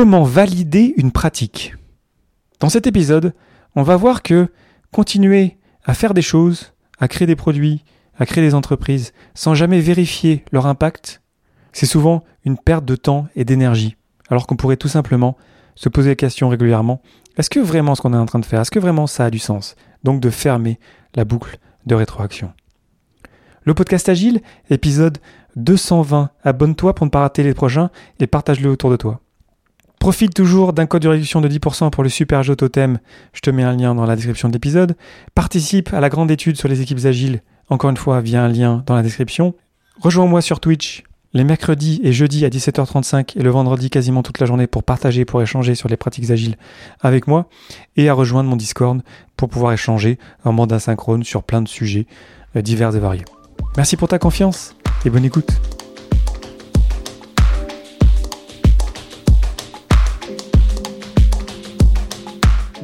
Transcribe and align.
Comment 0.00 0.22
valider 0.22 0.94
une 0.96 1.12
pratique 1.12 1.74
Dans 2.58 2.70
cet 2.70 2.86
épisode, 2.86 3.34
on 3.76 3.82
va 3.82 3.96
voir 3.96 4.22
que 4.22 4.48
continuer 4.92 5.58
à 5.84 5.92
faire 5.92 6.14
des 6.14 6.22
choses, 6.22 6.72
à 6.98 7.06
créer 7.06 7.26
des 7.26 7.36
produits, 7.36 7.84
à 8.18 8.24
créer 8.24 8.42
des 8.42 8.54
entreprises, 8.54 9.12
sans 9.34 9.54
jamais 9.54 9.78
vérifier 9.78 10.42
leur 10.52 10.64
impact, 10.64 11.20
c'est 11.74 11.84
souvent 11.84 12.24
une 12.46 12.56
perte 12.56 12.86
de 12.86 12.96
temps 12.96 13.26
et 13.36 13.44
d'énergie. 13.44 13.96
Alors 14.30 14.46
qu'on 14.46 14.56
pourrait 14.56 14.78
tout 14.78 14.88
simplement 14.88 15.36
se 15.74 15.90
poser 15.90 16.08
la 16.08 16.16
question 16.16 16.48
régulièrement, 16.48 17.02
est-ce 17.36 17.50
que 17.50 17.60
vraiment 17.60 17.94
ce 17.94 18.00
qu'on 18.00 18.14
est 18.14 18.16
en 18.16 18.24
train 18.24 18.38
de 18.38 18.46
faire, 18.46 18.62
est-ce 18.62 18.70
que 18.70 18.78
vraiment 18.78 19.06
ça 19.06 19.26
a 19.26 19.30
du 19.30 19.38
sens? 19.38 19.76
Donc 20.02 20.22
de 20.22 20.30
fermer 20.30 20.80
la 21.14 21.26
boucle 21.26 21.58
de 21.84 21.94
rétroaction. 21.94 22.54
Le 23.64 23.74
podcast 23.74 24.08
Agile, 24.08 24.40
épisode 24.70 25.18
220. 25.56 26.30
Abonne-toi 26.42 26.94
pour 26.94 27.04
ne 27.04 27.10
pas 27.10 27.20
rater 27.20 27.42
les 27.42 27.52
prochains 27.52 27.90
et 28.18 28.26
partage-le 28.26 28.70
autour 28.70 28.90
de 28.90 28.96
toi. 28.96 29.20
Profite 30.00 30.32
toujours 30.32 30.72
d'un 30.72 30.86
code 30.86 31.02
de 31.02 31.08
réduction 31.08 31.42
de 31.42 31.48
10% 31.48 31.90
pour 31.90 32.02
le 32.02 32.08
super 32.08 32.42
jeu 32.42 32.56
totem. 32.56 32.98
Je 33.34 33.40
te 33.40 33.50
mets 33.50 33.62
un 33.62 33.76
lien 33.76 33.94
dans 33.94 34.06
la 34.06 34.16
description 34.16 34.48
de 34.48 34.54
l'épisode. 34.54 34.96
Participe 35.34 35.92
à 35.92 36.00
la 36.00 36.08
grande 36.08 36.30
étude 36.30 36.56
sur 36.56 36.68
les 36.68 36.80
équipes 36.80 37.04
agiles, 37.04 37.42
encore 37.68 37.90
une 37.90 37.98
fois 37.98 38.22
via 38.22 38.42
un 38.42 38.48
lien 38.48 38.82
dans 38.86 38.94
la 38.94 39.02
description. 39.02 39.54
Rejoins-moi 40.00 40.40
sur 40.40 40.58
Twitch 40.58 41.04
les 41.32 41.44
mercredis 41.44 42.00
et 42.02 42.12
jeudis 42.12 42.44
à 42.44 42.48
17h35 42.48 43.38
et 43.38 43.42
le 43.42 43.50
vendredi 43.50 43.90
quasiment 43.90 44.22
toute 44.22 44.40
la 44.40 44.46
journée 44.46 44.66
pour 44.66 44.82
partager, 44.82 45.24
pour 45.24 45.42
échanger 45.42 45.74
sur 45.74 45.88
les 45.88 45.96
pratiques 45.96 46.30
agiles 46.30 46.56
avec 47.00 47.26
moi 47.26 47.48
et 47.96 48.08
à 48.08 48.14
rejoindre 48.14 48.50
mon 48.50 48.56
Discord 48.56 49.02
pour 49.36 49.48
pouvoir 49.48 49.72
échanger 49.72 50.18
en 50.44 50.52
mode 50.52 50.72
asynchrone 50.72 51.22
sur 51.22 51.42
plein 51.42 51.62
de 51.62 51.68
sujets 51.68 52.06
euh, 52.56 52.62
divers 52.62 52.96
et 52.96 53.00
variés. 53.00 53.24
Merci 53.76 53.96
pour 53.96 54.08
ta 54.08 54.18
confiance 54.18 54.74
et 55.04 55.10
bonne 55.10 55.24
écoute. 55.24 55.52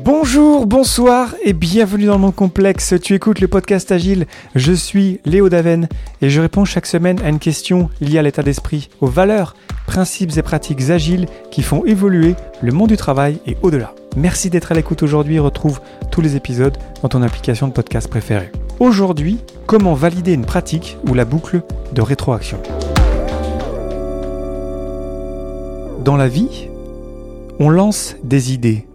Bonjour, 0.07 0.67
bonsoir 0.67 1.35
et 1.43 1.53
bienvenue 1.53 2.05
dans 2.07 2.13
le 2.13 2.21
monde 2.21 2.35
complexe. 2.37 2.95
Tu 3.03 3.15
écoutes 3.15 3.41
le 3.41 3.49
podcast 3.49 3.91
Agile. 3.91 4.27
Je 4.55 4.73
suis 4.73 5.19
Léo 5.25 5.49
Daven 5.49 5.89
et 6.23 6.31
je 6.31 6.41
réponds 6.41 6.65
chaque 6.65 6.87
semaine 6.87 7.21
à 7.25 7.29
une 7.29 7.41
question 7.41 7.91
liée 8.01 8.19
à 8.19 8.23
l'état 8.23 8.45
d'esprit, 8.45 8.89
aux 9.01 9.09
valeurs, 9.09 9.57
principes 9.89 10.37
et 10.37 10.43
pratiques 10.43 10.91
agiles 10.91 11.27
qui 11.51 11.61
font 11.61 11.85
évoluer 11.87 12.37
le 12.63 12.71
monde 12.71 12.91
du 12.91 12.97
travail 12.97 13.41
et 13.49 13.57
au-delà. 13.63 13.97
Merci 14.17 14.49
d'être 14.49 14.71
à 14.71 14.77
l'écoute 14.77 15.03
aujourd'hui. 15.03 15.41
Retrouve 15.41 15.81
tous 16.13 16.21
les 16.21 16.37
épisodes 16.37 16.79
dans 17.03 17.09
ton 17.09 17.23
application 17.23 17.67
de 17.67 17.73
podcast 17.73 18.07
préférée. 18.07 18.53
Aujourd'hui, 18.79 19.39
comment 19.67 19.95
valider 19.95 20.35
une 20.35 20.47
pratique 20.47 20.99
ou 21.09 21.15
la 21.15 21.25
boucle 21.25 21.63
de 21.93 22.01
rétroaction? 22.01 22.63
Dans 26.05 26.17
la 26.17 26.29
vie, 26.29 26.69
on 27.59 27.71
lance 27.71 28.15
des 28.23 28.53
idées 28.53 28.87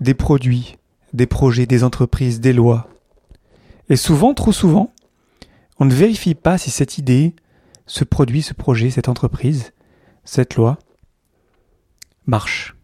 des 0.00 0.14
produits, 0.14 0.76
des 1.12 1.26
projets, 1.26 1.66
des 1.66 1.84
entreprises, 1.84 2.40
des 2.40 2.52
lois. 2.52 2.88
Et 3.88 3.96
souvent, 3.96 4.34
trop 4.34 4.52
souvent, 4.52 4.92
on 5.78 5.84
ne 5.84 5.94
vérifie 5.94 6.34
pas 6.34 6.58
si 6.58 6.70
cette 6.70 6.98
idée, 6.98 7.34
ce 7.86 8.04
produit, 8.04 8.42
ce 8.42 8.54
projet, 8.54 8.90
cette 8.90 9.08
entreprise, 9.08 9.72
cette 10.24 10.56
loi 10.56 10.78
marche. 12.26 12.74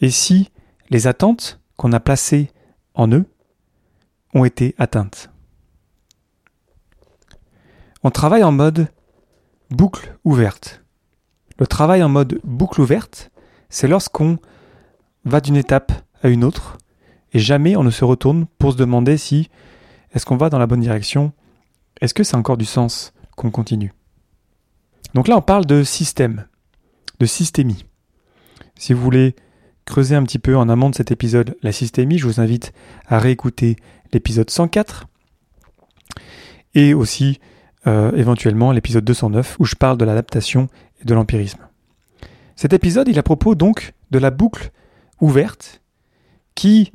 Et 0.00 0.10
si 0.10 0.50
les 0.90 1.06
attentes 1.06 1.60
qu'on 1.76 1.92
a 1.92 2.00
placées 2.00 2.50
en 2.94 3.10
eux 3.12 3.26
ont 4.34 4.44
été 4.44 4.74
atteintes. 4.78 5.30
On 8.02 8.10
travaille 8.10 8.44
en 8.44 8.52
mode 8.52 8.88
boucle 9.70 10.16
ouverte. 10.24 10.84
Le 11.58 11.66
travail 11.66 12.02
en 12.02 12.08
mode 12.08 12.40
boucle 12.44 12.80
ouverte, 12.80 13.30
c'est 13.68 13.88
lorsqu'on 13.88 14.38
va 15.24 15.40
d'une 15.40 15.56
étape 15.56 15.92
à 16.22 16.28
une 16.28 16.44
autre, 16.44 16.78
et 17.32 17.38
jamais 17.38 17.76
on 17.76 17.84
ne 17.84 17.90
se 17.90 18.04
retourne 18.04 18.46
pour 18.58 18.72
se 18.72 18.76
demander 18.76 19.16
si 19.16 19.48
est-ce 20.12 20.24
qu'on 20.24 20.36
va 20.36 20.50
dans 20.50 20.58
la 20.58 20.66
bonne 20.66 20.80
direction, 20.80 21.32
est-ce 22.00 22.14
que 22.14 22.22
a 22.22 22.38
encore 22.38 22.56
du 22.56 22.64
sens 22.64 23.12
qu'on 23.36 23.50
continue? 23.50 23.92
Donc 25.14 25.28
là 25.28 25.36
on 25.36 25.42
parle 25.42 25.66
de 25.66 25.82
système, 25.82 26.46
de 27.20 27.26
systémie. 27.26 27.84
Si 28.76 28.92
vous 28.92 29.02
voulez 29.02 29.34
creuser 29.84 30.14
un 30.14 30.22
petit 30.22 30.38
peu 30.38 30.56
en 30.56 30.68
amont 30.68 30.90
de 30.90 30.94
cet 30.94 31.10
épisode 31.10 31.56
la 31.62 31.72
systémie, 31.72 32.18
je 32.18 32.26
vous 32.26 32.40
invite 32.40 32.72
à 33.06 33.18
réécouter 33.18 33.76
l'épisode 34.12 34.50
104 34.50 35.06
et 36.74 36.94
aussi 36.94 37.40
euh, 37.86 38.12
éventuellement 38.12 38.72
l'épisode 38.72 39.04
209 39.04 39.56
où 39.58 39.64
je 39.64 39.74
parle 39.74 39.98
de 39.98 40.04
l'adaptation 40.04 40.68
et 41.00 41.04
de 41.04 41.14
l'empirisme. 41.14 41.60
Cet 42.56 42.72
épisode, 42.72 43.08
il 43.08 43.16
est 43.16 43.20
à 43.20 43.22
propos 43.22 43.54
donc 43.54 43.94
de 44.10 44.18
la 44.18 44.30
boucle 44.30 44.72
ouverte 45.20 45.82
qui 46.54 46.92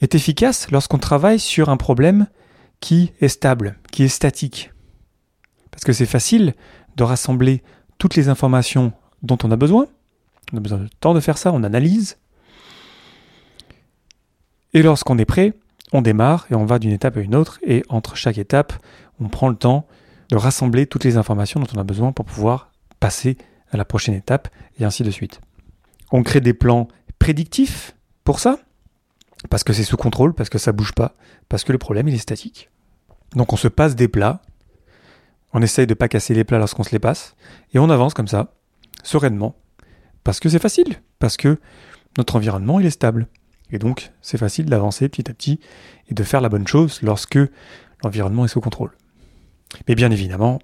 est 0.00 0.14
efficace 0.14 0.70
lorsqu'on 0.70 0.98
travaille 0.98 1.38
sur 1.38 1.68
un 1.68 1.76
problème 1.76 2.26
qui 2.80 3.12
est 3.20 3.28
stable, 3.28 3.78
qui 3.92 4.04
est 4.04 4.08
statique. 4.08 4.72
Parce 5.70 5.84
que 5.84 5.92
c'est 5.92 6.06
facile 6.06 6.54
de 6.96 7.04
rassembler 7.04 7.62
toutes 7.98 8.16
les 8.16 8.28
informations 8.28 8.92
dont 9.22 9.38
on 9.44 9.50
a 9.50 9.56
besoin. 9.56 9.86
On 10.52 10.56
a 10.56 10.60
besoin 10.60 10.78
de 10.78 10.88
temps 11.00 11.14
de 11.14 11.20
faire 11.20 11.38
ça, 11.38 11.52
on 11.52 11.62
analyse. 11.62 12.18
Et 14.72 14.82
lorsqu'on 14.82 15.18
est 15.18 15.24
prêt, 15.24 15.52
on 15.92 16.02
démarre 16.02 16.46
et 16.50 16.54
on 16.54 16.64
va 16.64 16.78
d'une 16.78 16.92
étape 16.92 17.16
à 17.16 17.20
une 17.20 17.34
autre. 17.34 17.58
Et 17.62 17.82
entre 17.88 18.16
chaque 18.16 18.38
étape, 18.38 18.72
on 19.20 19.28
prend 19.28 19.48
le 19.48 19.56
temps 19.56 19.86
de 20.30 20.36
rassembler 20.36 20.86
toutes 20.86 21.04
les 21.04 21.16
informations 21.16 21.60
dont 21.60 21.66
on 21.74 21.78
a 21.78 21.84
besoin 21.84 22.12
pour 22.12 22.24
pouvoir 22.24 22.70
passer 23.00 23.36
à 23.70 23.76
la 23.76 23.84
prochaine 23.84 24.14
étape 24.14 24.48
et 24.78 24.84
ainsi 24.84 25.02
de 25.02 25.10
suite. 25.10 25.40
On 26.12 26.22
crée 26.22 26.40
des 26.40 26.54
plans 26.54 26.88
prédictif 27.20 27.94
pour 28.24 28.40
ça, 28.40 28.58
parce 29.48 29.62
que 29.62 29.72
c'est 29.72 29.84
sous 29.84 29.96
contrôle, 29.96 30.34
parce 30.34 30.50
que 30.50 30.58
ça 30.58 30.72
bouge 30.72 30.92
pas, 30.92 31.14
parce 31.48 31.62
que 31.62 31.70
le 31.70 31.78
problème 31.78 32.08
il 32.08 32.14
est 32.14 32.18
statique. 32.18 32.70
Donc 33.36 33.52
on 33.52 33.56
se 33.56 33.68
passe 33.68 33.94
des 33.94 34.08
plats, 34.08 34.42
on 35.52 35.62
essaye 35.62 35.86
de 35.86 35.94
pas 35.94 36.08
casser 36.08 36.34
les 36.34 36.42
plats 36.42 36.58
lorsqu'on 36.58 36.82
se 36.82 36.90
les 36.90 36.98
passe, 36.98 37.36
et 37.72 37.78
on 37.78 37.90
avance 37.90 38.14
comme 38.14 38.26
ça, 38.26 38.54
sereinement, 39.04 39.54
parce 40.24 40.40
que 40.40 40.48
c'est 40.48 40.58
facile, 40.58 40.96
parce 41.20 41.36
que 41.36 41.60
notre 42.18 42.34
environnement 42.34 42.80
il 42.80 42.86
est 42.86 42.90
stable. 42.90 43.28
Et 43.70 43.78
donc 43.78 44.10
c'est 44.20 44.38
facile 44.38 44.66
d'avancer 44.66 45.08
petit 45.08 45.30
à 45.30 45.34
petit 45.34 45.60
et 46.08 46.14
de 46.14 46.24
faire 46.24 46.40
la 46.40 46.48
bonne 46.48 46.66
chose 46.66 47.00
lorsque 47.02 47.38
l'environnement 48.02 48.44
est 48.44 48.48
sous 48.48 48.60
contrôle. 48.60 48.96
Mais 49.86 49.94
bien 49.94 50.10
évidemment, 50.10 50.58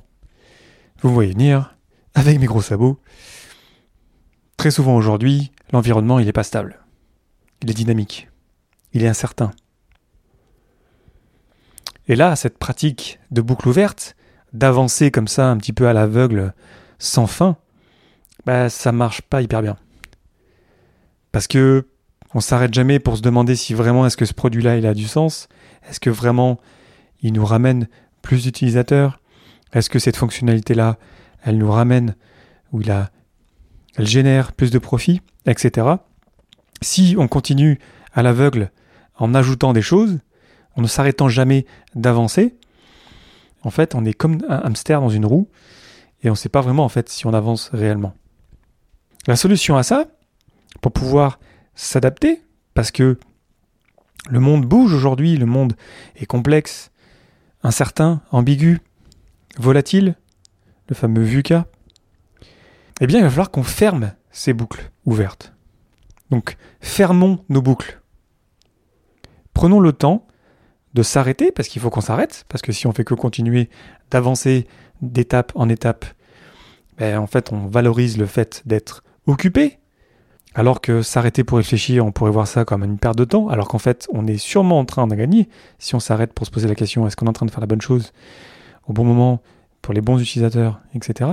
vous 1.02 1.12
voyez 1.12 1.30
venir, 1.30 1.76
avec 2.14 2.40
mes 2.40 2.46
gros 2.46 2.62
sabots, 2.62 2.98
très 4.56 4.70
souvent 4.70 4.96
aujourd'hui, 4.96 5.52
l'environnement 5.72 6.18
il 6.18 6.26
n'est 6.26 6.32
pas 6.32 6.42
stable. 6.42 6.80
Il 7.62 7.70
est 7.70 7.74
dynamique. 7.74 8.28
Il 8.92 9.02
est 9.02 9.08
incertain. 9.08 9.50
Et 12.08 12.16
là, 12.16 12.36
cette 12.36 12.58
pratique 12.58 13.18
de 13.30 13.40
boucle 13.40 13.68
ouverte, 13.68 14.16
d'avancer 14.52 15.10
comme 15.10 15.28
ça 15.28 15.50
un 15.50 15.56
petit 15.56 15.72
peu 15.72 15.88
à 15.88 15.92
l'aveugle, 15.92 16.54
sans 16.98 17.26
fin, 17.26 17.56
bah 18.44 18.68
ça 18.68 18.92
marche 18.92 19.22
pas 19.22 19.42
hyper 19.42 19.62
bien. 19.62 19.76
Parce 21.32 21.48
que 21.48 21.88
on 22.34 22.40
s'arrête 22.40 22.74
jamais 22.74 22.98
pour 22.98 23.16
se 23.16 23.22
demander 23.22 23.56
si 23.56 23.74
vraiment 23.74 24.06
est-ce 24.06 24.16
que 24.16 24.24
ce 24.24 24.34
produit-là 24.34 24.76
il 24.76 24.86
a 24.86 24.94
du 24.94 25.06
sens, 25.06 25.48
est-ce 25.88 26.00
que 26.00 26.10
vraiment 26.10 26.60
il 27.22 27.32
nous 27.32 27.44
ramène 27.44 27.88
plus 28.22 28.44
d'utilisateurs, 28.44 29.20
est-ce 29.72 29.90
que 29.90 29.98
cette 29.98 30.16
fonctionnalité-là, 30.16 30.96
elle 31.42 31.58
nous 31.58 31.70
ramène 31.70 32.14
ou 32.72 32.82
il 32.82 32.90
a, 32.90 33.10
elle 33.96 34.06
génère 34.06 34.52
plus 34.52 34.70
de 34.70 34.78
profit 34.78 35.20
etc. 35.46 35.86
Si 36.82 37.16
on 37.18 37.28
continue 37.28 37.78
à 38.12 38.22
l'aveugle 38.22 38.70
en 39.16 39.34
ajoutant 39.34 39.72
des 39.72 39.82
choses, 39.82 40.18
en 40.74 40.82
ne 40.82 40.86
s'arrêtant 40.86 41.28
jamais 41.28 41.64
d'avancer, 41.94 42.56
en 43.62 43.70
fait, 43.70 43.94
on 43.94 44.04
est 44.04 44.12
comme 44.12 44.38
un 44.48 44.58
hamster 44.58 45.00
dans 45.00 45.08
une 45.08 45.26
roue 45.26 45.48
et 46.22 46.28
on 46.28 46.32
ne 46.32 46.36
sait 46.36 46.48
pas 46.48 46.60
vraiment 46.60 46.84
en 46.84 46.88
fait 46.88 47.08
si 47.08 47.26
on 47.26 47.34
avance 47.34 47.70
réellement. 47.72 48.14
La 49.26 49.36
solution 49.36 49.76
à 49.76 49.82
ça, 49.82 50.06
pour 50.82 50.92
pouvoir 50.92 51.40
s'adapter, 51.74 52.42
parce 52.74 52.90
que 52.90 53.18
le 54.28 54.40
monde 54.40 54.66
bouge 54.66 54.92
aujourd'hui, 54.92 55.36
le 55.36 55.46
monde 55.46 55.74
est 56.16 56.26
complexe, 56.26 56.90
incertain, 57.62 58.20
ambigu, 58.30 58.80
volatile, 59.58 60.14
le 60.88 60.94
fameux 60.94 61.22
VUCA, 61.22 61.66
eh 63.00 63.06
bien 63.06 63.18
il 63.18 63.22
va 63.22 63.30
falloir 63.30 63.50
qu'on 63.50 63.62
ferme 63.62 64.12
ces 64.30 64.52
boucles 64.52 64.90
ouvertes. 65.04 65.52
Donc 66.30 66.56
fermons 66.80 67.44
nos 67.48 67.62
boucles. 67.62 68.00
Prenons 69.54 69.80
le 69.80 69.92
temps 69.92 70.26
de 70.94 71.02
s'arrêter, 71.02 71.52
parce 71.52 71.68
qu'il 71.68 71.80
faut 71.82 71.90
qu'on 71.90 72.00
s'arrête, 72.00 72.44
parce 72.48 72.62
que 72.62 72.72
si 72.72 72.86
on 72.86 72.92
fait 72.92 73.04
que 73.04 73.14
continuer 73.14 73.68
d'avancer 74.10 74.66
d'étape 75.02 75.52
en 75.54 75.68
étape, 75.68 76.06
ben, 76.96 77.18
en 77.18 77.26
fait 77.26 77.52
on 77.52 77.66
valorise 77.66 78.16
le 78.16 78.24
fait 78.24 78.62
d'être 78.64 79.04
occupé, 79.26 79.78
alors 80.54 80.80
que 80.80 81.02
s'arrêter 81.02 81.44
pour 81.44 81.58
réfléchir, 81.58 82.06
on 82.06 82.12
pourrait 82.12 82.30
voir 82.30 82.46
ça 82.46 82.64
comme 82.64 82.82
une 82.82 82.98
perte 82.98 83.18
de 83.18 83.24
temps, 83.24 83.48
alors 83.48 83.68
qu'en 83.68 83.78
fait 83.78 84.08
on 84.10 84.26
est 84.26 84.38
sûrement 84.38 84.78
en 84.78 84.86
train 84.86 85.06
de 85.06 85.14
gagner 85.14 85.50
si 85.78 85.94
on 85.94 86.00
s'arrête 86.00 86.32
pour 86.32 86.46
se 86.46 86.50
poser 86.50 86.66
la 86.66 86.74
question 86.74 87.06
est-ce 87.06 87.14
qu'on 87.14 87.26
est 87.26 87.30
en 87.30 87.34
train 87.34 87.46
de 87.46 87.50
faire 87.50 87.60
la 87.60 87.66
bonne 87.66 87.82
chose 87.82 88.12
au 88.86 88.94
bon 88.94 89.04
moment 89.04 89.42
pour 89.82 89.92
les 89.92 90.00
bons 90.00 90.18
utilisateurs, 90.18 90.80
etc. 90.94 91.32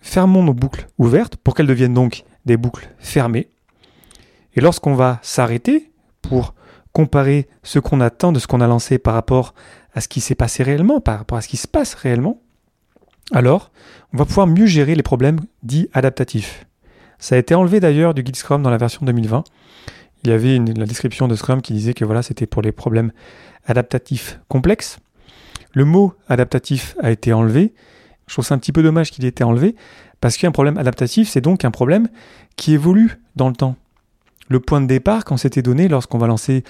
fermons 0.00 0.42
nos 0.42 0.54
boucles 0.54 0.88
ouvertes 0.98 1.36
pour 1.36 1.54
qu'elles 1.54 1.66
deviennent 1.66 1.94
donc 1.94 2.24
des 2.44 2.56
boucles 2.56 2.88
fermées. 2.98 3.48
Et 4.54 4.60
lorsqu'on 4.60 4.94
va 4.94 5.18
s'arrêter 5.22 5.90
pour 6.22 6.54
comparer 6.92 7.48
ce 7.62 7.78
qu'on 7.78 8.00
attend 8.00 8.32
de 8.32 8.38
ce 8.38 8.46
qu'on 8.46 8.60
a 8.60 8.66
lancé 8.66 8.98
par 8.98 9.14
rapport 9.14 9.54
à 9.94 10.00
ce 10.00 10.08
qui 10.08 10.20
s'est 10.20 10.34
passé 10.34 10.62
réellement, 10.62 11.00
par 11.00 11.18
rapport 11.18 11.38
à 11.38 11.42
ce 11.42 11.48
qui 11.48 11.56
se 11.56 11.68
passe 11.68 11.94
réellement, 11.94 12.40
alors 13.32 13.70
on 14.12 14.16
va 14.16 14.24
pouvoir 14.24 14.46
mieux 14.46 14.66
gérer 14.66 14.94
les 14.94 15.02
problèmes 15.02 15.40
dits 15.62 15.88
adaptatifs. 15.92 16.64
Ça 17.18 17.34
a 17.34 17.38
été 17.38 17.54
enlevé 17.54 17.80
d'ailleurs 17.80 18.14
du 18.14 18.22
guide 18.22 18.36
Scrum 18.36 18.62
dans 18.62 18.70
la 18.70 18.76
version 18.76 19.04
2020. 19.04 19.44
Il 20.24 20.30
y 20.30 20.32
avait 20.32 20.58
la 20.58 20.86
description 20.86 21.28
de 21.28 21.34
Scrum 21.34 21.62
qui 21.62 21.72
disait 21.72 21.94
que 21.94 22.04
voilà, 22.04 22.22
c'était 22.22 22.46
pour 22.46 22.62
les 22.62 22.72
problèmes 22.72 23.12
adaptatifs 23.66 24.40
complexes. 24.48 24.98
Le 25.72 25.84
mot 25.84 26.14
adaptatif 26.28 26.96
a 27.02 27.10
été 27.10 27.32
enlevé. 27.32 27.74
Je 28.26 28.34
trouve 28.34 28.44
ça 28.44 28.54
un 28.54 28.58
petit 28.58 28.72
peu 28.72 28.82
dommage 28.82 29.10
qu'il 29.10 29.24
ait 29.24 29.28
été 29.28 29.44
enlevé 29.44 29.76
parce 30.20 30.36
qu'un 30.36 30.50
problème 30.50 30.78
adaptatif, 30.78 31.28
c'est 31.28 31.40
donc 31.40 31.64
un 31.64 31.70
problème 31.70 32.08
qui 32.56 32.72
évolue 32.72 33.20
dans 33.36 33.48
le 33.48 33.54
temps. 33.54 33.76
Le 34.48 34.60
point 34.60 34.80
de 34.80 34.86
départ, 34.86 35.24
quand 35.24 35.36
c'était 35.36 35.62
donné 35.62 35.88
lorsqu'on 35.88 36.18
va 36.18 36.26
lancer 36.26 36.64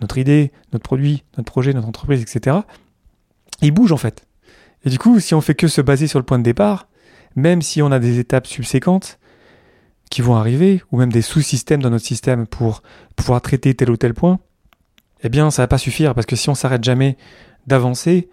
notre 0.00 0.18
idée, 0.18 0.52
notre 0.72 0.82
produit, 0.82 1.24
notre 1.36 1.50
projet, 1.50 1.72
notre 1.72 1.88
entreprise, 1.88 2.22
etc., 2.22 2.58
il 3.62 3.72
bouge 3.72 3.92
en 3.92 3.96
fait. 3.96 4.24
Et 4.84 4.90
du 4.90 4.98
coup, 4.98 5.20
si 5.20 5.34
on 5.34 5.40
fait 5.40 5.54
que 5.54 5.68
se 5.68 5.80
baser 5.80 6.06
sur 6.06 6.18
le 6.18 6.24
point 6.24 6.38
de 6.38 6.44
départ, 6.44 6.88
même 7.36 7.62
si 7.62 7.82
on 7.82 7.92
a 7.92 7.98
des 7.98 8.18
étapes 8.18 8.46
subséquentes 8.46 9.18
qui 10.10 10.22
vont 10.22 10.34
arriver, 10.34 10.82
ou 10.90 10.98
même 10.98 11.12
des 11.12 11.22
sous-systèmes 11.22 11.82
dans 11.82 11.90
notre 11.90 12.04
système 12.04 12.46
pour 12.46 12.82
pouvoir 13.14 13.40
traiter 13.40 13.74
tel 13.74 13.90
ou 13.90 13.96
tel 13.96 14.14
point, 14.14 14.40
eh 15.22 15.28
bien, 15.28 15.50
ça 15.50 15.62
va 15.62 15.68
pas 15.68 15.78
suffire 15.78 16.14
parce 16.14 16.26
que 16.26 16.34
si 16.34 16.48
on 16.48 16.54
s'arrête 16.54 16.82
jamais 16.82 17.16
d'avancer, 17.66 18.28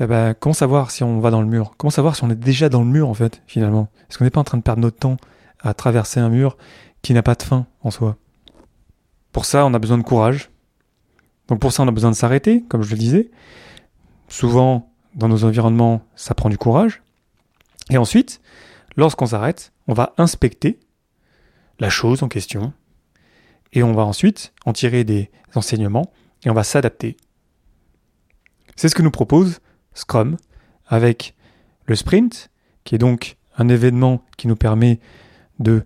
eh 0.00 0.06
ben, 0.06 0.34
comment 0.34 0.54
savoir 0.54 0.90
si 0.90 1.04
on 1.04 1.20
va 1.20 1.30
dans 1.30 1.42
le 1.42 1.46
mur? 1.46 1.74
Comment 1.76 1.90
savoir 1.90 2.16
si 2.16 2.24
on 2.24 2.30
est 2.30 2.34
déjà 2.34 2.68
dans 2.68 2.80
le 2.80 2.88
mur 2.88 3.08
en 3.08 3.14
fait, 3.14 3.42
finalement? 3.46 3.88
Est-ce 4.08 4.18
qu'on 4.18 4.24
n'est 4.24 4.30
pas 4.30 4.40
en 4.40 4.44
train 4.44 4.58
de 4.58 4.62
perdre 4.62 4.82
notre 4.82 4.98
temps 4.98 5.16
à 5.60 5.74
traverser 5.74 6.18
un 6.18 6.28
mur 6.28 6.56
qui 7.02 7.14
n'a 7.14 7.22
pas 7.22 7.34
de 7.34 7.42
fin 7.42 7.66
en 7.82 7.90
soi? 7.90 8.16
Pour 9.32 9.44
ça, 9.44 9.64
on 9.66 9.74
a 9.74 9.78
besoin 9.78 9.98
de 9.98 10.02
courage. 10.02 10.50
Donc 11.48 11.60
pour 11.60 11.72
ça, 11.72 11.82
on 11.82 11.88
a 11.88 11.92
besoin 11.92 12.10
de 12.10 12.16
s'arrêter, 12.16 12.64
comme 12.68 12.82
je 12.82 12.90
le 12.90 12.98
disais. 12.98 13.30
Souvent, 14.28 14.90
dans 15.14 15.28
nos 15.28 15.44
environnements, 15.44 16.02
ça 16.16 16.34
prend 16.34 16.48
du 16.48 16.58
courage. 16.58 17.02
Et 17.90 17.98
ensuite, 17.98 18.40
lorsqu'on 18.96 19.26
s'arrête, 19.26 19.72
on 19.88 19.94
va 19.94 20.14
inspecter 20.16 20.80
la 21.78 21.90
chose 21.90 22.22
en 22.22 22.28
question. 22.28 22.72
Et 23.72 23.82
on 23.82 23.92
va 23.92 24.04
ensuite 24.04 24.52
en 24.64 24.72
tirer 24.72 25.04
des 25.04 25.30
enseignements 25.54 26.12
et 26.44 26.50
on 26.50 26.54
va 26.54 26.64
s'adapter. 26.64 27.16
C'est 28.76 28.88
ce 28.88 28.94
que 28.94 29.02
nous 29.02 29.10
propose 29.10 29.60
Scrum 29.94 30.36
avec 30.86 31.34
le 31.86 31.96
sprint, 31.96 32.50
qui 32.84 32.94
est 32.94 32.98
donc 32.98 33.36
un 33.56 33.68
événement 33.68 34.24
qui 34.36 34.48
nous 34.48 34.56
permet 34.56 35.00
de 35.58 35.84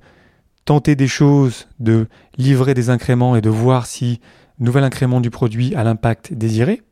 tenter 0.64 0.96
des 0.96 1.08
choses, 1.08 1.68
de 1.78 2.08
livrer 2.38 2.74
des 2.74 2.90
incréments 2.90 3.36
et 3.36 3.40
de 3.40 3.50
voir 3.50 3.86
si 3.86 4.20
nouvel 4.58 4.84
incrément 4.84 5.20
du 5.20 5.30
produit 5.30 5.74
a 5.74 5.84
l'impact 5.84 6.32
désiré. 6.32 6.82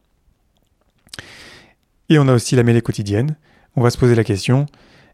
Et 2.08 2.18
on 2.18 2.28
a 2.28 2.34
aussi 2.34 2.56
la 2.56 2.62
mêlée 2.62 2.82
quotidienne. 2.82 3.36
On 3.76 3.82
va 3.82 3.90
se 3.90 3.98
poser 3.98 4.14
la 4.14 4.24
question, 4.24 4.66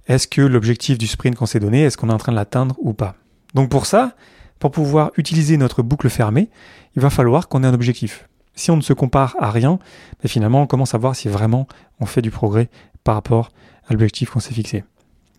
est-ce 0.06 0.26
que 0.26 0.42
l'objectif 0.42 0.98
du 0.98 1.06
sprint 1.06 1.36
qu'on 1.36 1.46
s'est 1.46 1.60
donné, 1.60 1.82
est-ce 1.82 1.96
qu'on 1.96 2.10
est 2.10 2.12
en 2.12 2.18
train 2.18 2.32
de 2.32 2.36
l'atteindre 2.36 2.74
ou 2.78 2.92
pas? 2.92 3.14
Donc 3.54 3.70
pour 3.70 3.86
ça, 3.86 4.14
pour 4.58 4.70
pouvoir 4.70 5.12
utiliser 5.16 5.56
notre 5.56 5.82
boucle 5.82 6.10
fermée, 6.10 6.50
il 6.96 7.02
va 7.02 7.10
falloir 7.10 7.48
qu'on 7.48 7.62
ait 7.62 7.66
un 7.66 7.74
objectif. 7.74 8.28
Si 8.60 8.70
on 8.70 8.76
ne 8.76 8.82
se 8.82 8.92
compare 8.92 9.36
à 9.38 9.50
rien, 9.50 9.78
ben 10.22 10.28
finalement 10.28 10.60
on 10.60 10.66
commence 10.66 10.94
à 10.94 10.98
voir 10.98 11.16
si 11.16 11.28
vraiment 11.28 11.66
on 11.98 12.04
fait 12.04 12.20
du 12.20 12.30
progrès 12.30 12.68
par 13.04 13.14
rapport 13.14 13.52
à 13.88 13.94
l'objectif 13.94 14.28
qu'on 14.28 14.40
s'est 14.40 14.52
fixé. 14.52 14.84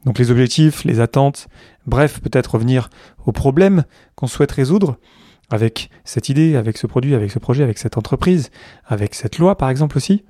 Donc 0.06 0.18
les 0.18 0.32
objectifs, 0.32 0.84
les 0.86 1.02
attentes, 1.02 1.48
bref, 1.86 2.20
peut-être 2.20 2.56
revenir 2.56 2.90
aux 3.28 3.32
problèmes 3.32 3.84
qu'on 4.16 4.26
souhaite 4.26 4.52
résoudre 4.52 4.98
avec 5.52 5.92
cette 6.04 6.30
idée, 6.30 6.56
avec 6.56 6.80
ce 6.80 6.88
produit, 6.88 7.14
avec 7.14 7.30
ce 7.30 7.38
projet, 7.38 7.62
avec 7.62 7.78
cette 7.78 7.96
entreprise, 7.96 8.50
avec 8.88 9.14
cette 9.14 9.38
loi 9.38 9.56
par 9.56 9.70
exemple 9.70 9.98
aussi 9.98 10.26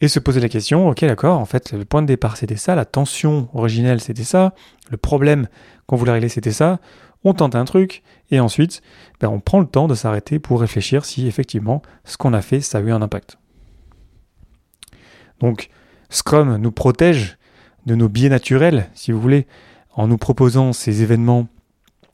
et 0.00 0.06
se 0.06 0.20
poser 0.20 0.38
la 0.38 0.48
question, 0.48 0.88
ok 0.88 1.04
d'accord, 1.04 1.40
en 1.40 1.44
fait 1.44 1.72
le 1.72 1.84
point 1.84 2.02
de 2.02 2.06
départ 2.06 2.36
c'était 2.36 2.54
ça, 2.54 2.76
la 2.76 2.84
tension 2.84 3.48
originelle 3.52 4.00
c'était 4.00 4.22
ça, 4.22 4.54
le 4.90 4.96
problème 4.96 5.48
qu'on 5.86 5.96
voulait 5.96 6.12
régler 6.12 6.28
c'était 6.28 6.52
ça, 6.52 6.78
on 7.24 7.34
tente 7.34 7.54
un 7.54 7.64
truc, 7.64 8.02
et 8.30 8.40
ensuite 8.40 8.82
ben, 9.20 9.28
on 9.28 9.40
prend 9.40 9.60
le 9.60 9.66
temps 9.66 9.88
de 9.88 9.94
s'arrêter 9.94 10.38
pour 10.38 10.60
réfléchir 10.60 11.04
si 11.04 11.26
effectivement 11.26 11.82
ce 12.04 12.16
qu'on 12.16 12.32
a 12.32 12.42
fait 12.42 12.60
ça 12.60 12.78
a 12.78 12.80
eu 12.80 12.90
un 12.90 13.02
impact. 13.02 13.38
Donc 15.40 15.68
Scrum 16.10 16.56
nous 16.56 16.72
protège 16.72 17.38
de 17.86 17.94
nos 17.94 18.08
biais 18.08 18.28
naturels, 18.28 18.88
si 18.94 19.12
vous 19.12 19.20
voulez, 19.20 19.46
en 19.94 20.06
nous 20.06 20.18
proposant 20.18 20.72
ces 20.72 21.02
événements, 21.02 21.48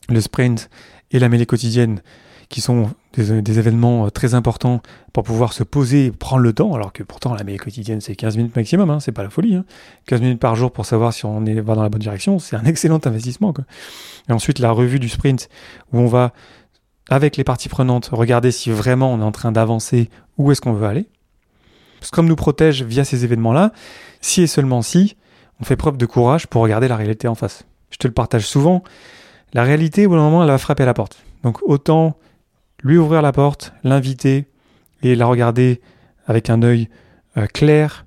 le 0.08 0.20
sprint 0.20 0.70
et 1.10 1.18
la 1.18 1.28
mêlée 1.28 1.46
quotidienne, 1.46 2.00
qui 2.48 2.60
sont 2.60 2.90
des, 3.14 3.58
événements 3.58 4.06
euh, 4.06 4.10
très 4.10 4.34
importants 4.34 4.80
pour 5.12 5.22
pouvoir 5.22 5.52
se 5.52 5.64
poser 5.64 6.06
et 6.06 6.10
prendre 6.10 6.42
le 6.42 6.52
temps, 6.52 6.74
alors 6.74 6.92
que 6.92 7.02
pourtant 7.02 7.34
la 7.34 7.44
mêlée 7.44 7.58
quotidienne 7.58 8.00
c'est 8.00 8.14
15 8.14 8.36
minutes 8.36 8.56
maximum, 8.56 8.90
hein, 8.90 9.00
c'est 9.00 9.12
pas 9.12 9.22
la 9.22 9.30
folie. 9.30 9.56
Hein. 9.56 9.64
15 10.06 10.20
minutes 10.20 10.40
par 10.40 10.56
jour 10.56 10.70
pour 10.70 10.86
savoir 10.86 11.12
si 11.12 11.26
on 11.26 11.40
va 11.40 11.74
dans 11.74 11.82
la 11.82 11.88
bonne 11.88 12.00
direction, 12.00 12.38
c'est 12.38 12.56
un 12.56 12.64
excellent 12.64 13.00
investissement. 13.04 13.52
Et 14.28 14.32
ensuite 14.32 14.58
la 14.60 14.70
revue 14.70 14.98
du 14.98 15.08
sprint, 15.08 15.48
où 15.92 15.98
on 15.98 16.06
va, 16.06 16.32
avec 17.10 17.36
les 17.36 17.44
parties 17.44 17.68
prenantes, 17.68 18.10
regarder 18.12 18.50
si 18.50 18.70
vraiment 18.70 19.12
on 19.12 19.20
est 19.20 19.24
en 19.24 19.32
train 19.32 19.52
d'avancer, 19.52 20.08
où 20.38 20.50
est-ce 20.50 20.60
qu'on 20.60 20.72
veut 20.72 20.86
aller. 20.86 21.08
Scrum 22.00 22.26
nous 22.26 22.36
protège 22.36 22.82
via 22.82 23.04
ces 23.04 23.24
événements-là, 23.24 23.72
si 24.20 24.42
et 24.42 24.46
seulement 24.46 24.82
si 24.82 25.16
on 25.60 25.64
fait 25.64 25.76
preuve 25.76 25.96
de 25.96 26.06
courage 26.06 26.46
pour 26.46 26.62
regarder 26.62 26.88
la 26.88 26.96
réalité 26.96 27.28
en 27.28 27.34
face. 27.34 27.64
Je 27.90 27.96
te 27.96 28.06
le 28.06 28.14
partage 28.14 28.46
souvent, 28.46 28.84
la 29.52 29.64
réalité 29.64 30.06
au 30.06 30.10
bout 30.10 30.16
d'un 30.16 30.22
moment 30.22 30.42
elle 30.42 30.50
va 30.50 30.58
frapper 30.58 30.84
à 30.84 30.86
la 30.86 30.94
porte. 30.94 31.18
Donc 31.42 31.58
autant 31.62 32.16
lui 32.82 32.96
ouvrir 32.96 33.22
la 33.22 33.32
porte, 33.32 33.72
l'inviter 33.82 34.46
et 35.02 35.14
la 35.14 35.26
regarder 35.26 35.80
avec 36.26 36.50
un 36.50 36.62
œil 36.62 36.88
euh, 37.36 37.46
clair, 37.46 38.06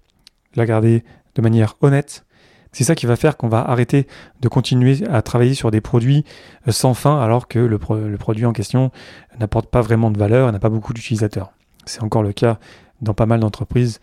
la 0.56 0.64
regarder 0.64 1.04
de 1.36 1.42
manière 1.42 1.76
honnête. 1.82 2.26
C'est 2.72 2.86
ça 2.86 2.96
qui 2.96 3.06
va 3.06 3.18
faire 3.18 3.36
qu'on 3.36 3.50
va 3.50 3.60
arrêter 3.60 4.08
de 4.40 4.48
continuer 4.48 5.04
à 5.10 5.22
travailler 5.22 5.56
sur 5.56 5.72
des 5.72 5.82
produits 5.82 6.24
euh, 6.68 6.72
sans 6.72 6.94
fin 6.94 7.20
alors 7.20 7.48
que 7.48 7.60
le, 7.60 7.78
produit 7.78 8.46
en 8.46 8.54
question 8.54 8.92
n'apporte 9.40 9.70
pas 9.70 9.82
vraiment 9.82 10.12
de 10.12 10.18
valeur 10.18 10.48
et 10.48 10.52
n'a 10.52 10.60
pas 10.60 10.70
beaucoup 10.70 10.94
d'utilisateurs. 10.94 11.52
C'est 11.86 12.04
encore 12.04 12.24
le 12.24 12.32
cas 12.32 12.60
dans 13.02 13.14
pas 13.14 13.26
mal 13.26 13.40
d'entreprises 13.40 14.00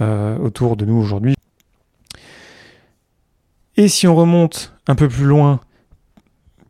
euh, 0.00 0.36
autour 0.38 0.76
de 0.76 0.84
nous 0.84 0.96
aujourd'hui. 0.96 1.34
Et 3.76 3.88
si 3.88 4.08
on 4.08 4.16
remonte 4.16 4.74
un 4.88 4.96
peu 4.96 5.08
plus 5.08 5.24
loin 5.24 5.60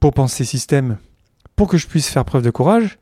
pour 0.00 0.12
penser 0.12 0.44
système, 0.44 0.98
pour 1.56 1.68
que 1.68 1.78
je 1.78 1.86
puisse 1.86 2.08
faire 2.08 2.24
preuve 2.24 2.42
de 2.42 2.50
courage, 2.50 2.98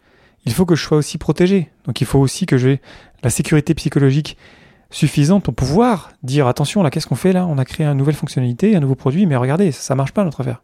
il 0.47 0.53
faut 0.53 0.65
que 0.65 0.75
je 0.75 0.83
sois 0.83 0.97
aussi 0.97 1.19
protégé. 1.19 1.71
Donc 1.85 2.01
il 2.01 2.07
faut 2.07 2.21
aussi 2.21 2.47
que 2.47 2.57
j'ai 2.57 2.81
la 3.23 3.31
sécurité 3.31 3.75
psychologique 3.75 4.39
suffisante 4.91 5.43
pour 5.43 5.55
pouvoir 5.55 6.13
dire 6.23 6.47
attention 6.47 6.83
là 6.83 6.91
qu'est-ce 6.91 7.09
qu'on 7.09 7.17
fait 7.17 7.33
là? 7.33 7.45
On 7.47 7.59
a 7.59 7.65
créé 7.65 7.87
une 7.87 7.99
nouvelle 7.99 8.15
fonctionnalité, 8.15 8.77
un 8.77 8.81
nouveau 8.81 8.95
produit, 8.95 9.27
mais 9.27 9.37
regardez, 9.37 9.73
ça, 9.73 9.95
ne 9.95 9.97
marche 9.97 10.13
pas 10.13 10.25
notre 10.25 10.41
affaire. 10.41 10.63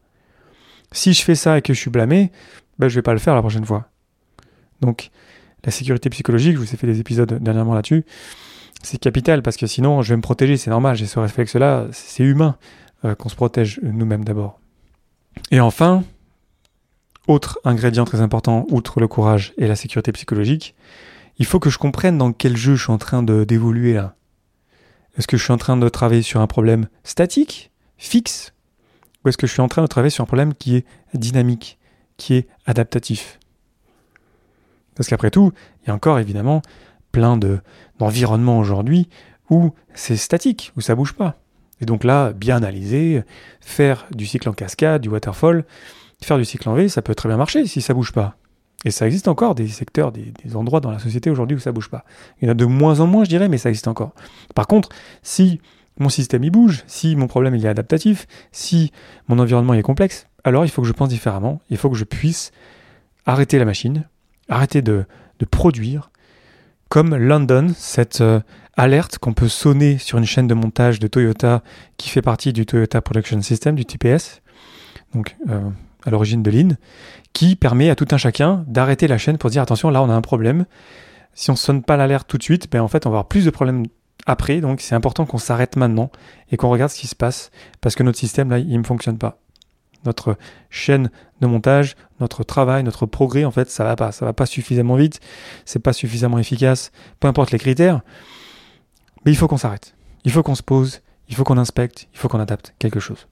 Si 0.93 1.13
je 1.13 1.23
fais 1.23 1.35
ça 1.35 1.59
et 1.59 1.63
que 1.63 1.75
je 1.75 1.81
suis 1.81 1.91
blâmé, 1.91 2.31
ben, 2.79 2.89
je 2.89 2.95
vais 2.95 3.03
pas 3.03 3.13
le 3.13 3.19
faire 3.19 3.35
la 3.35 3.43
prochaine 3.43 3.65
fois. 3.65 3.89
Donc 4.81 5.11
la 5.65 5.73
sécurité 5.73 6.09
psychologique, 6.11 6.55
je 6.55 6.59
vous 6.59 6.73
ai 6.73 6.77
fait 6.77 6.87
des 6.87 7.01
épisodes 7.01 7.39
dernièrement 7.41 7.75
là-dessus, 7.75 8.05
c'est 8.83 8.99
capital 8.99 9.43
parce 9.43 9.57
que 9.57 9.67
sinon 9.67 10.03
je 10.03 10.11
vais 10.11 10.17
me 10.17 10.23
protéger, 10.23 10.57
c'est 10.57 10.71
normal, 10.71 10.97
j'ai 10.97 11.07
ce 11.07 11.19
réflexe-là, 11.19 11.87
c'est 11.91 12.23
humain 12.23 12.57
euh, 13.05 13.17
qu'on 13.17 13.29
se 13.29 13.37
protège 13.37 13.81
nous-mêmes 13.83 14.25
d'abord. 14.25 14.61
Et 15.51 15.61
enfin, 15.61 16.05
autre 17.29 17.59
ingrédient 17.65 18.05
très 18.05 18.21
important, 18.21 18.67
outre 18.71 19.01
le 19.01 19.09
courage 19.09 19.53
et 19.57 19.67
la 19.67 19.77
sécurité 19.77 20.13
psychologique, 20.13 20.75
il 21.39 21.47
faut 21.47 21.61
que 21.61 21.71
je 21.71 21.79
comprenne 21.79 22.19
dans 22.19 22.33
quel 22.33 22.57
jeu 22.57 22.75
je 22.75 22.85
suis 22.85 22.93
en 22.93 22.99
train 22.99 23.23
d'évoluer 23.23 23.95
là. 23.95 24.17
Est-ce 25.17 25.27
que 25.27 25.37
je 25.37 25.45
suis 25.45 25.53
en 25.53 25.59
train 25.59 25.77
de 25.77 25.89
travailler 25.89 26.23
sur 26.23 26.41
un 26.41 26.47
problème 26.47 26.89
statique, 27.05 27.71
fixe, 27.97 28.53
ou 29.25 29.29
est-ce 29.29 29.39
que 29.39 29.47
je 29.47 29.53
suis 29.53 29.61
en 29.61 29.69
train 29.69 29.83
de 29.83 29.87
travailler 29.87 30.11
sur 30.11 30.23
un 30.23 30.27
problème 30.27 30.55
qui 30.55 30.77
est 30.77 30.87
dynamique, 31.15 31.79
qui 32.17 32.35
est 32.35 32.49
adaptatif? 32.67 33.39
Parce 34.95 35.09
qu'après 35.09 35.31
tout, 35.31 35.53
il 35.83 35.89
y 35.89 35.91
a 35.91 35.95
encore 35.95 36.19
évidemment 36.19 36.63
plein 37.13 37.39
d'environnements 37.99 38.59
aujourd'hui 38.59 39.09
où 39.51 39.73
c'est 39.95 40.17
statique, 40.17 40.73
où 40.77 40.81
ça 40.81 40.95
bouge 40.95 41.13
pas. 41.13 41.39
Et 41.81 41.85
donc 41.85 42.05
là, 42.05 42.33
bien 42.33 42.57
analyser, 42.57 43.23
faire 43.61 44.07
du 44.13 44.27
cycle 44.27 44.49
en 44.49 44.53
cascade, 44.53 45.03
du 45.03 45.09
waterfall, 45.09 45.65
faire 46.25 46.39
du 46.39 46.45
cycle 46.45 46.69
en 46.69 46.75
V, 46.75 46.89
ça 46.89 47.03
peut 47.03 47.15
très 47.15 47.29
bien 47.29 47.37
marcher 47.37 47.67
si 47.67 47.81
ça 47.81 47.95
bouge 47.95 48.13
pas. 48.13 48.37
Et 48.85 48.91
ça 48.91 49.07
existe 49.07 49.29
encore 49.29 49.55
des 49.55 49.69
secteurs, 49.69 50.11
des, 50.11 50.33
endroits 50.57 50.81
dans 50.81 50.91
la 50.91 50.99
société 50.99 51.31
aujourd'hui 51.31 51.57
où 51.57 51.61
ça 51.61 51.71
bouge 51.71 51.89
pas. 51.89 52.05
Il 52.41 52.47
y 52.47 52.49
en 52.49 52.51
a 52.53 52.55
de 52.55 52.65
moins 52.65 53.01
en 53.01 53.07
moins, 53.07 53.25
je 53.25 53.29
dirais, 53.29 53.49
mais 53.49 53.59
ça 53.59 53.69
existe 53.69 53.87
encore. 53.87 54.13
Par 54.55 54.67
contre, 54.67 54.89
si 55.23 55.61
mon 55.99 56.09
système 56.09 56.43
y 56.43 56.51
bouge, 56.51 56.83
si 56.87 57.15
mon 57.15 57.29
problème 57.29 57.55
il 57.55 57.65
est 57.65 57.69
adaptatif, 57.69 58.27
si 58.51 58.91
mon 59.29 59.39
environnement 59.39 59.75
est 59.75 59.83
complexe, 59.83 60.27
alors 60.43 60.65
il 60.65 60.69
faut 60.69 60.83
que 60.83 60.89
je 60.89 60.93
pense 60.93 61.11
différemment. 61.11 61.61
Il 61.71 61.77
faut 61.77 61.91
que 61.91 61.97
je 61.97 62.05
puisse 62.05 62.51
arrêter 63.25 63.59
la 63.59 63.65
machine, 63.65 64.09
arrêter 64.49 64.83
de, 64.83 65.05
produire, 65.51 66.11
comme 66.89 67.17
London, 67.17 67.73
cette 67.77 68.21
euh, 68.21 68.39
alerte 68.77 69.19
qu'on 69.19 69.33
peut 69.33 69.49
sonner 69.49 69.99
sur 69.99 70.19
une 70.19 70.25
chaîne 70.25 70.47
de 70.47 70.55
montage 70.55 71.01
de 71.01 71.09
Toyota 71.09 71.65
qui 71.97 72.11
fait 72.11 72.23
partie 72.23 72.53
du 72.53 72.65
Toyota 72.65 73.01
Production 73.01 73.43
System, 73.43 73.75
du 73.75 73.85
TPS 73.85 74.43
donc 75.15 75.37
à 76.05 76.11
l'origine 76.11 76.43
de 76.43 76.51
Lean, 76.51 76.77
qui 77.33 77.57
permet 77.57 77.91
à 77.91 77.95
tout 77.95 78.09
un 78.11 78.17
chacun 78.17 78.65
d'arrêter 78.67 79.09
la 79.09 79.19
chaîne 79.19 79.39
pour 79.39 79.51
dire 79.51 79.63
attention, 79.63 79.91
là 79.91 80.03
on 80.03 80.11
a 80.11 80.15
un 80.15 80.21
problème. 80.21 80.67
Si 81.35 81.51
on 81.51 81.55
ne 81.55 81.59
sonne 81.59 81.83
pas 81.83 81.97
l'alerte 81.97 82.29
tout 82.29 82.39
de 82.39 82.43
suite, 82.43 82.71
ben 82.71 82.81
en 82.81 82.89
fait 82.89 83.07
on 83.07 83.11
va 83.11 83.19
avoir 83.19 83.29
plus 83.29 83.45
de 83.45 83.51
problèmes 83.51 83.87
après, 84.27 84.61
donc 84.61 84.81
c'est 84.81 84.95
important 84.95 85.27
qu'on 85.27 85.39
s'arrête 85.39 85.77
maintenant 85.77 86.11
et 86.51 86.57
qu'on 86.57 86.71
regarde 86.71 86.91
ce 86.91 86.99
qui 86.99 87.07
se 87.07 87.17
passe 87.17 87.51
parce 87.81 87.95
que 87.95 88.03
notre 88.03 88.19
système 88.19 88.51
là, 88.51 88.59
il 88.59 88.79
ne 88.79 88.85
fonctionne 88.85 89.19
pas. 89.19 89.39
Notre 90.05 90.37
chaîne 90.69 91.11
de 91.41 91.47
montage, 91.47 91.95
notre 92.21 92.43
travail, 92.43 92.83
notre 92.83 93.07
progrès, 93.07 93.45
en 93.45 93.53
fait, 93.53 93.71
ça 93.71 93.85
va 93.85 93.95
pas, 93.95 94.11
ça 94.11 94.25
va 94.25 94.33
pas 94.33 94.47
suffisamment 94.47 94.97
vite, 94.97 95.21
c'est 95.65 95.79
pas 95.79 95.93
suffisamment 95.93 96.39
efficace, 96.39 96.91
peu 97.21 97.29
importe 97.29 97.53
les 97.53 97.59
critères, 97.59 98.01
mais 99.25 99.33
il 99.33 99.37
faut 99.37 99.49
qu'on 99.49 99.59
s'arrête. 99.59 99.95
Il 100.25 100.33
faut 100.33 100.43
qu'on 100.43 100.55
se 100.55 100.63
pose, 100.63 101.03
il 101.29 101.35
faut 101.35 101.45
qu'on 101.45 101.59
inspecte, 101.59 102.09
il 102.13 102.19
faut 102.19 102.29
qu'on 102.29 102.41
adapte 102.41 102.75
quelque 102.79 103.01
chose. 103.01 103.27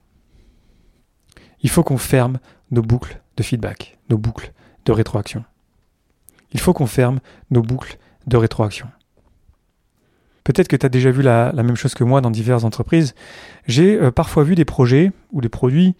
Il 1.62 1.71
faut 1.71 1.83
qu'on 1.83 1.99
ferme 1.99 2.38
nos 2.71 2.83
boucles 2.83 3.21
de 3.37 3.43
feedback, 3.43 3.99
nos 4.09 4.19
boucles 4.19 4.52
de 4.85 4.93
rétroaction. 4.93 5.45
Il 6.52 6.61
faut 6.61 6.73
qu'on 6.73 6.87
ferme 6.87 7.21
nos 7.50 7.62
boucles 7.62 7.99
de 8.26 8.37
rétroaction. 8.37 8.88
Peut-être 10.45 10.69
que 10.69 10.76
tu 10.76 10.87
as 10.87 10.88
déjà 10.88 11.11
vu 11.11 11.23
la, 11.23 11.52
même 11.52 11.76
chose 11.76 11.95
que 11.95 12.05
moi 12.05 12.21
dans 12.21 12.31
diverses 12.31 12.64
entreprises. 12.64 13.14
J'ai 13.67 14.00
euh, 14.00 14.11
parfois 14.11 14.43
vu 14.43 14.55
des 14.55 14.64
projets 14.64 15.12
ou 15.33 15.40
des 15.40 15.49
produits 15.49 15.95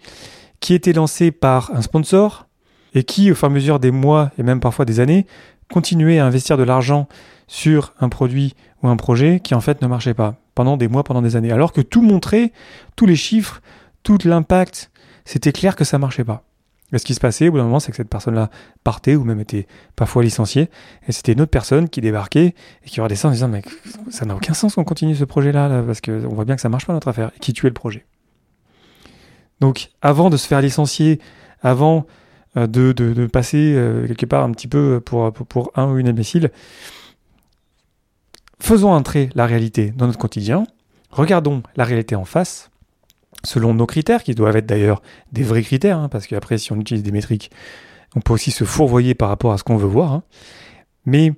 qui 0.59 0.73
étaient 0.73 0.93
lancés 0.93 1.31
par 1.31 1.71
un 1.73 1.81
sponsor 1.81 2.47
et 2.93 3.03
qui, 3.03 3.31
au 3.31 3.35
fur 3.35 3.47
et 3.47 3.51
à 3.51 3.53
mesure 3.53 3.79
des 3.79 3.91
mois 3.91 4.31
et 4.37 4.43
même 4.43 4.59
parfois 4.59 4.85
des 4.85 4.99
années, 4.99 5.25
continuaient 5.71 6.19
à 6.19 6.25
investir 6.25 6.57
de 6.57 6.63
l'argent 6.63 7.07
sur 7.47 7.93
un 7.99 8.09
produit 8.09 8.55
ou 8.83 8.87
un 8.87 8.97
projet 8.97 9.39
qui 9.39 9.55
en 9.55 9.61
fait 9.61 9.81
ne 9.81 9.87
marchait 9.87 10.13
pas 10.13 10.35
pendant 10.55 10.75
des 10.75 10.87
mois, 10.87 11.03
pendant 11.03 11.21
des 11.21 11.35
années. 11.35 11.51
Alors 11.51 11.71
que 11.71 11.81
tout 11.81 12.01
montrait, 12.01 12.51
tous 12.95 13.05
les 13.05 13.15
chiffres, 13.15 13.61
tout 14.03 14.17
l'impact, 14.25 14.91
c'était 15.25 15.51
clair 15.51 15.75
que 15.75 15.83
ça 15.83 15.97
marchait 15.97 16.23
pas. 16.23 16.43
Et 16.93 16.97
ce 16.97 17.05
qui 17.05 17.13
se 17.13 17.19
passait 17.19 17.47
au 17.47 17.51
bout 17.51 17.57
d'un 17.57 17.63
moment, 17.63 17.79
c'est 17.79 17.91
que 17.91 17.97
cette 17.97 18.09
personne-là 18.09 18.49
partait 18.83 19.15
ou 19.15 19.23
même 19.23 19.39
était 19.39 19.65
parfois 19.95 20.23
licenciée. 20.23 20.69
Et 21.07 21.11
c'était 21.11 21.33
une 21.33 21.41
autre 21.41 21.51
personne 21.51 21.87
qui 21.87 22.01
débarquait 22.01 22.53
et 22.83 22.89
qui 22.89 22.99
redescend 22.99 23.31
en 23.31 23.33
disant 23.33 23.47
Mais 23.47 23.61
ça 24.09 24.25
n'a 24.25 24.35
aucun 24.35 24.53
sens 24.53 24.75
qu'on 24.75 24.83
continue 24.83 25.15
ce 25.15 25.23
projet-là, 25.23 25.83
parce 25.83 26.01
qu'on 26.01 26.33
voit 26.33 26.45
bien 26.45 26.55
que 26.55 26.61
ça 26.61 26.69
marche 26.69 26.85
pas 26.85 26.93
notre 26.93 27.07
affaire. 27.07 27.31
Et 27.35 27.39
qui 27.39 27.53
tuait 27.53 27.69
le 27.69 27.73
projet. 27.73 28.05
Donc 29.61 29.91
avant 30.01 30.29
de 30.29 30.37
se 30.37 30.47
faire 30.47 30.59
licencier, 30.59 31.19
avant 31.61 32.07
euh, 32.57 32.67
de, 32.67 33.27
passer 33.27 33.73
euh, 33.75 34.07
quelque 34.07 34.25
part 34.25 34.43
un 34.43 34.51
petit 34.51 34.67
peu 34.67 34.99
pour, 34.99 35.71
un 35.75 35.91
ou 35.91 35.97
une 35.97 36.09
imbécile, 36.09 36.51
faisons 38.59 38.91
entrer 38.91 39.29
la 39.35 39.45
réalité 39.45 39.91
dans 39.91 40.07
notre 40.07 40.19
quotidien, 40.19 40.65
regardons 41.11 41.63
la 41.77 41.85
réalité 41.85 42.15
en 42.15 42.25
face 42.25 42.70
selon 43.43 43.73
nos 43.73 43.85
critères, 43.85 44.23
qui 44.23 44.35
doivent 44.35 44.57
être 44.57 44.65
d'ailleurs 44.65 45.01
des 45.31 45.43
vrais 45.43 45.63
critères, 45.63 45.97
hein, 45.97 46.09
parce 46.09 46.27
qu'après, 46.27 46.57
si 46.57 46.71
on 46.71 46.79
utilise 46.79 47.03
des 47.03 47.11
métriques, 47.11 47.51
on 48.15 48.21
peut 48.21 48.33
aussi 48.33 48.51
se 48.51 48.63
fourvoyer 48.63 49.15
par 49.15 49.29
rapport 49.29 49.53
à 49.53 49.57
ce 49.57 49.63
qu'on 49.63 49.77
veut 49.77 49.87
voir. 49.87 50.11
Hein. 50.13 50.23
Mais 51.05 51.33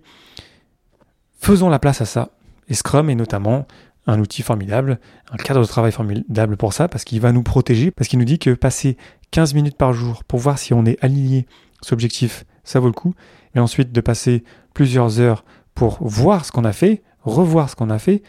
faisons 1.40 1.70
la 1.70 1.80
place 1.80 2.02
à 2.02 2.06
ça. 2.06 2.32
Et 2.68 2.74
Scrum 2.74 3.10
est 3.10 3.16
notamment 3.16 3.68
un 4.08 4.20
outil 4.20 4.42
formidable, 4.42 5.00
un 5.32 5.38
cadre 5.38 5.62
de 5.62 5.66
travail 5.66 5.92
formidable 5.92 6.58
pour 6.58 6.74
ça, 6.74 6.88
parce 6.88 7.04
qu'il 7.04 7.22
va 7.22 7.32
nous 7.32 7.44
protéger, 7.44 7.92
parce 7.92 8.08
qu'il 8.08 8.20
nous 8.20 8.26
dit 8.26 8.40
que 8.40 8.54
passer 8.54 8.98
15 9.32 9.54
minutes 9.54 9.78
par 9.78 9.94
jour 9.94 10.24
pour 10.26 10.40
voir 10.40 10.58
si 10.58 10.74
on 10.74 10.86
est 10.86 11.02
aligné 11.04 11.46
sur 11.82 11.96
l'objectif, 11.96 12.46
ça 12.64 12.80
vaut 12.80 12.88
le 12.88 12.94
coup. 12.94 13.14
Et 13.56 13.60
ensuite 13.60 13.92
de 13.92 14.02
passer 14.02 14.44
plusieurs 14.74 15.20
heures 15.20 15.46
pour 15.76 15.98
voir 16.02 16.46
ce 16.46 16.52
qu'on 16.52 16.66
a 16.66 16.74
fait, 16.74 17.04
revoir 17.22 17.70
ce 17.70 17.76
qu'on 17.76 17.90
a 17.90 18.00
fait, 18.00 18.24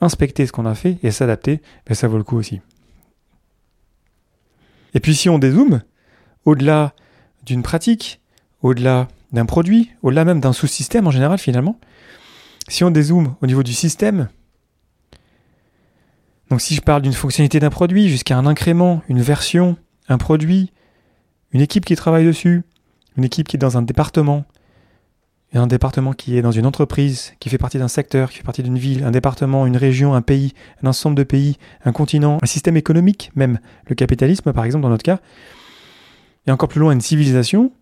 inspecter 0.00 0.46
ce 0.46 0.52
qu'on 0.52 0.66
a 0.66 0.74
fait 0.74 0.98
et 1.02 1.10
s'adapter, 1.10 1.60
ben 1.86 1.94
ça 1.94 2.08
vaut 2.08 2.18
le 2.18 2.24
coup 2.24 2.36
aussi. 2.36 2.60
Et 4.94 5.00
puis 5.00 5.14
si 5.14 5.28
on 5.28 5.38
dézoome, 5.38 5.82
au-delà 6.44 6.94
d'une 7.44 7.62
pratique, 7.62 8.20
au-delà 8.62 9.08
d'un 9.32 9.46
produit, 9.46 9.90
au-delà 10.02 10.24
même 10.24 10.40
d'un 10.40 10.52
sous-système 10.52 11.06
en 11.06 11.10
général 11.10 11.38
finalement, 11.38 11.78
si 12.68 12.84
on 12.84 12.90
dézoome 12.90 13.34
au 13.42 13.46
niveau 13.46 13.62
du 13.62 13.74
système, 13.74 14.28
donc 16.50 16.60
si 16.60 16.74
je 16.74 16.80
parle 16.80 17.02
d'une 17.02 17.12
fonctionnalité 17.12 17.58
d'un 17.60 17.70
produit 17.70 18.08
jusqu'à 18.08 18.38
un 18.38 18.46
incrément, 18.46 19.02
une 19.08 19.20
version, 19.20 19.76
un 20.08 20.18
produit, 20.18 20.72
une 21.52 21.60
équipe 21.60 21.84
qui 21.84 21.96
travaille 21.96 22.26
dessus, 22.26 22.62
une 23.16 23.24
équipe 23.24 23.48
qui 23.48 23.56
est 23.56 23.58
dans 23.58 23.76
un 23.76 23.82
département, 23.82 24.44
et 25.54 25.58
un 25.58 25.68
département 25.68 26.12
qui 26.12 26.36
est 26.36 26.42
dans 26.42 26.50
une 26.50 26.66
entreprise, 26.66 27.32
qui 27.38 27.48
fait 27.48 27.58
partie 27.58 27.78
d'un 27.78 27.88
secteur, 27.88 28.30
qui 28.30 28.38
fait 28.38 28.42
partie 28.42 28.64
d'une 28.64 28.78
ville, 28.78 29.04
un 29.04 29.12
département, 29.12 29.66
une 29.66 29.76
région, 29.76 30.14
un 30.14 30.22
pays, 30.22 30.52
un 30.82 30.88
ensemble 30.88 31.16
de 31.16 31.22
pays, 31.22 31.58
un 31.84 31.92
continent, 31.92 32.38
un 32.42 32.46
système 32.46 32.76
économique 32.76 33.30
même, 33.36 33.60
le 33.86 33.94
capitalisme 33.94 34.52
par 34.52 34.64
exemple 34.64 34.82
dans 34.82 34.88
notre 34.88 35.04
cas, 35.04 35.20
et 36.46 36.50
encore 36.50 36.68
plus 36.68 36.80
loin 36.80 36.92
une 36.92 37.00
civilisation, 37.00 37.72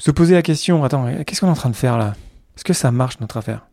se 0.00 0.10
poser 0.10 0.34
la 0.34 0.42
question, 0.42 0.82
attends, 0.82 1.06
qu'est-ce 1.24 1.40
qu'on 1.40 1.46
est 1.46 1.50
en 1.50 1.54
train 1.54 1.70
de 1.70 1.76
faire 1.76 1.96
là? 1.96 2.14
Est-ce 2.56 2.64
que 2.64 2.72
ça 2.72 2.90
marche 2.90 3.20
notre 3.20 3.36
affaire? 3.36 3.66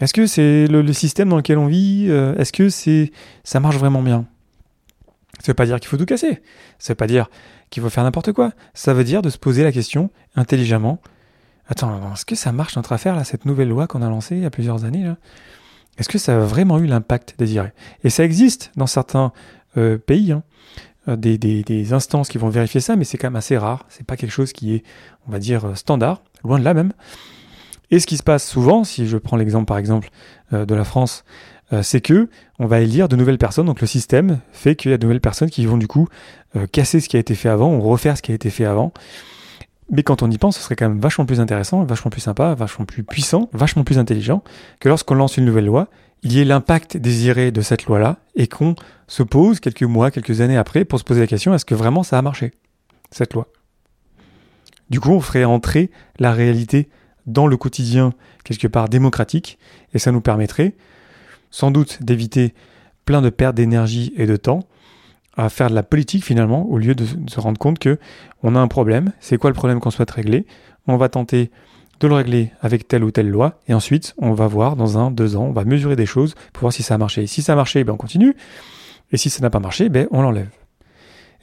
Est-ce 0.00 0.12
que 0.12 0.26
c'est 0.26 0.66
le, 0.66 0.92
système 0.92 1.28
dans 1.28 1.36
lequel 1.36 1.58
on 1.58 1.66
vit? 1.66 2.06
Euh, 2.08 2.36
Est-ce 2.36 2.52
que 2.52 2.68
c'est 2.68 3.10
ça 3.42 3.58
marche 3.58 3.76
vraiment 3.76 4.02
bien? 4.02 4.26
Ça 5.38 5.48
veut 5.48 5.54
pas 5.54 5.66
dire 5.66 5.78
qu'il 5.80 5.88
faut 5.88 5.96
tout 5.96 6.06
casser. 6.06 6.42
Ça 6.78 6.92
veut 6.92 6.96
pas 6.96 7.06
dire 7.06 7.28
qu'il 7.70 7.82
faut 7.82 7.90
faire 7.90 8.04
n'importe 8.04 8.32
quoi. 8.32 8.52
Ça 8.74 8.94
veut 8.94 9.04
dire 9.04 9.22
de 9.22 9.30
se 9.30 9.38
poser 9.38 9.62
la 9.62 9.72
question 9.72 10.10
intelligemment. 10.36 11.00
Attends, 11.68 12.12
est-ce 12.14 12.24
que 12.24 12.34
ça 12.34 12.50
marche 12.50 12.76
notre 12.76 12.92
affaire, 12.92 13.14
là, 13.14 13.24
cette 13.24 13.44
nouvelle 13.44 13.68
loi 13.68 13.86
qu'on 13.86 14.02
a 14.02 14.08
lancée 14.08 14.36
il 14.36 14.42
y 14.42 14.46
a 14.46 14.50
plusieurs 14.50 14.84
années 14.84 15.04
là? 15.04 15.16
Est-ce 15.98 16.08
que 16.08 16.18
ça 16.18 16.36
a 16.36 16.38
vraiment 16.38 16.78
eu 16.78 16.86
l'impact 16.86 17.34
désiré 17.38 17.72
Et 18.04 18.10
ça 18.10 18.24
existe 18.24 18.70
dans 18.76 18.86
certains 18.86 19.32
euh, 19.76 19.98
pays, 19.98 20.32
hein, 20.32 20.44
euh, 21.08 21.16
des, 21.16 21.92
instances 21.92 22.28
qui 22.28 22.38
vont 22.38 22.48
vérifier 22.48 22.80
ça, 22.80 22.96
mais 22.96 23.04
c'est 23.04 23.18
quand 23.18 23.26
même 23.28 23.36
assez 23.36 23.58
rare. 23.58 23.84
C'est 23.88 24.06
pas 24.06 24.16
quelque 24.16 24.30
chose 24.30 24.52
qui 24.52 24.74
est, 24.74 24.84
on 25.26 25.32
va 25.32 25.40
dire, 25.40 25.76
standard, 25.76 26.22
loin 26.44 26.58
de 26.58 26.64
là 26.64 26.72
même. 26.72 26.92
Et 27.90 28.00
ce 28.00 28.06
qui 28.06 28.16
se 28.16 28.22
passe 28.22 28.46
souvent, 28.46 28.84
si 28.84 29.06
je 29.06 29.16
prends 29.16 29.36
l'exemple 29.36 29.66
par 29.66 29.78
exemple 29.78 30.10
euh, 30.52 30.66
de 30.66 30.74
la 30.74 30.84
France, 30.84 31.24
euh, 31.72 31.82
c'est 31.82 32.00
que 32.00 32.28
on 32.58 32.66
va 32.66 32.80
élire 32.80 33.08
de 33.08 33.16
nouvelles 33.16 33.38
personnes. 33.38 33.66
Donc 33.66 33.80
le 33.80 33.86
système 33.86 34.40
fait 34.52 34.76
qu'il 34.76 34.90
y 34.90 34.94
a 34.94 34.98
de 34.98 35.04
nouvelles 35.04 35.20
personnes 35.20 35.50
qui 35.50 35.66
vont 35.66 35.76
du 35.76 35.86
coup 35.86 36.08
euh, 36.56 36.66
casser 36.66 37.00
ce 37.00 37.08
qui 37.08 37.16
a 37.16 37.20
été 37.20 37.34
fait 37.34 37.48
avant 37.48 37.74
ou 37.74 37.80
refaire 37.80 38.16
ce 38.16 38.22
qui 38.22 38.32
a 38.32 38.34
été 38.34 38.50
fait 38.50 38.64
avant. 38.64 38.92
Mais 39.90 40.02
quand 40.02 40.22
on 40.22 40.30
y 40.30 40.36
pense, 40.36 40.56
ce 40.56 40.62
serait 40.62 40.76
quand 40.76 40.88
même 40.88 41.00
vachement 41.00 41.24
plus 41.24 41.40
intéressant, 41.40 41.82
vachement 41.84 42.10
plus 42.10 42.20
sympa, 42.20 42.54
vachement 42.54 42.84
plus 42.84 43.04
puissant, 43.04 43.48
vachement 43.52 43.84
plus 43.84 43.98
intelligent 43.98 44.42
que 44.80 44.88
lorsqu'on 44.88 45.14
lance 45.14 45.38
une 45.38 45.46
nouvelle 45.46 45.64
loi, 45.64 45.88
il 46.22 46.32
y 46.32 46.40
ait 46.40 46.44
l'impact 46.44 46.96
désiré 46.96 47.52
de 47.52 47.60
cette 47.62 47.86
loi-là 47.86 48.18
et 48.34 48.48
qu'on 48.48 48.74
se 49.06 49.22
pose 49.22 49.60
quelques 49.60 49.84
mois, 49.84 50.10
quelques 50.10 50.40
années 50.40 50.56
après 50.58 50.84
pour 50.84 50.98
se 50.98 51.04
poser 51.04 51.20
la 51.20 51.26
question 51.26 51.54
est-ce 51.54 51.64
que 51.64 51.74
vraiment 51.74 52.02
ça 52.02 52.18
a 52.18 52.22
marché, 52.22 52.52
cette 53.10 53.32
loi? 53.34 53.48
Du 54.90 55.00
coup, 55.00 55.10
on 55.10 55.20
ferait 55.20 55.44
entrer 55.44 55.90
la 56.18 56.32
réalité 56.32 56.88
dans 57.26 57.46
le 57.46 57.56
quotidien 57.56 58.14
quelque 58.44 58.66
part 58.66 58.88
démocratique 58.88 59.58
et 59.94 59.98
ça 59.98 60.12
nous 60.12 60.20
permettrait 60.20 60.74
sans 61.50 61.70
doute 61.70 62.02
d'éviter 62.02 62.54
plein 63.04 63.22
de 63.22 63.30
pertes 63.30 63.54
d'énergie 63.54 64.12
et 64.16 64.26
de 64.26 64.36
temps 64.36 64.60
à 65.36 65.48
faire 65.48 65.70
de 65.70 65.74
la 65.74 65.82
politique 65.82 66.24
finalement 66.24 66.66
au 66.66 66.78
lieu 66.78 66.94
de, 66.94 67.06
se 67.28 67.40
rendre 67.40 67.58
compte 67.58 67.78
que 67.78 67.98
on 68.42 68.56
a 68.56 68.58
un 68.58 68.68
problème, 68.68 69.12
c'est 69.20 69.38
quoi 69.38 69.50
le 69.50 69.54
problème 69.54 69.80
qu'on 69.80 69.90
souhaite 69.90 70.10
régler, 70.10 70.46
on 70.86 70.96
va 70.96 71.08
tenter 71.08 71.50
de 72.00 72.08
le 72.08 72.14
régler 72.14 72.52
avec 72.60 72.86
telle 72.88 73.04
ou 73.04 73.10
telle 73.10 73.28
loi 73.30 73.60
et 73.68 73.74
ensuite 73.74 74.14
on 74.18 74.32
va 74.32 74.46
voir 74.46 74.76
dans 74.76 74.98
un, 74.98 75.10
deux 75.10 75.36
ans, 75.36 75.44
on 75.44 75.52
va 75.52 75.64
mesurer 75.64 75.96
des 75.96 76.06
choses 76.06 76.34
pour 76.52 76.62
voir 76.62 76.72
si 76.72 76.82
ça 76.82 76.94
a 76.94 76.98
marché. 76.98 77.26
si 77.26 77.40
ça 77.40 77.52
a 77.52 77.56
marché, 77.56 77.84
ben 77.84 77.92
on 77.92 77.96
continue 77.96 78.34
et 79.12 79.16
si 79.16 79.30
ça 79.30 79.40
n'a 79.40 79.50
pas 79.50 79.60
marché, 79.60 79.88
ben 79.88 80.08
on 80.10 80.22
l'enlève. 80.22 80.50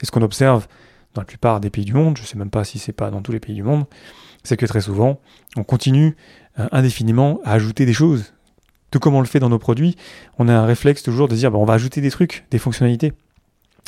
Et 0.02 0.06
ce 0.06 0.10
qu'on 0.10 0.22
observe 0.22 0.66
dans 1.14 1.22
la 1.22 1.26
plupart 1.26 1.60
des 1.60 1.70
pays 1.70 1.86
du 1.86 1.94
monde, 1.94 2.18
je 2.18 2.22
ne 2.22 2.26
sais 2.26 2.38
même 2.38 2.50
pas 2.50 2.64
si 2.64 2.78
c'est 2.78 2.92
pas 2.92 3.10
dans 3.10 3.22
tous 3.22 3.32
les 3.32 3.40
pays 3.40 3.54
du 3.54 3.62
monde, 3.62 3.86
c'est 4.44 4.58
que 4.58 4.66
très 4.66 4.82
souvent 4.82 5.20
on 5.56 5.64
continue 5.64 6.16
euh, 6.58 6.68
indéfiniment 6.70 7.40
à 7.44 7.52
ajouter 7.52 7.86
des 7.86 7.94
choses 7.94 8.34
tout 8.96 9.00
comme 9.00 9.14
on 9.14 9.20
le 9.20 9.26
fait 9.26 9.40
dans 9.40 9.50
nos 9.50 9.58
produits, 9.58 9.94
on 10.38 10.48
a 10.48 10.54
un 10.54 10.64
réflexe 10.64 11.02
toujours 11.02 11.28
de 11.28 11.34
dire 11.34 11.50
bah, 11.50 11.58
on 11.58 11.66
va 11.66 11.74
ajouter 11.74 12.00
des 12.00 12.10
trucs, 12.10 12.46
des 12.50 12.58
fonctionnalités. 12.58 13.12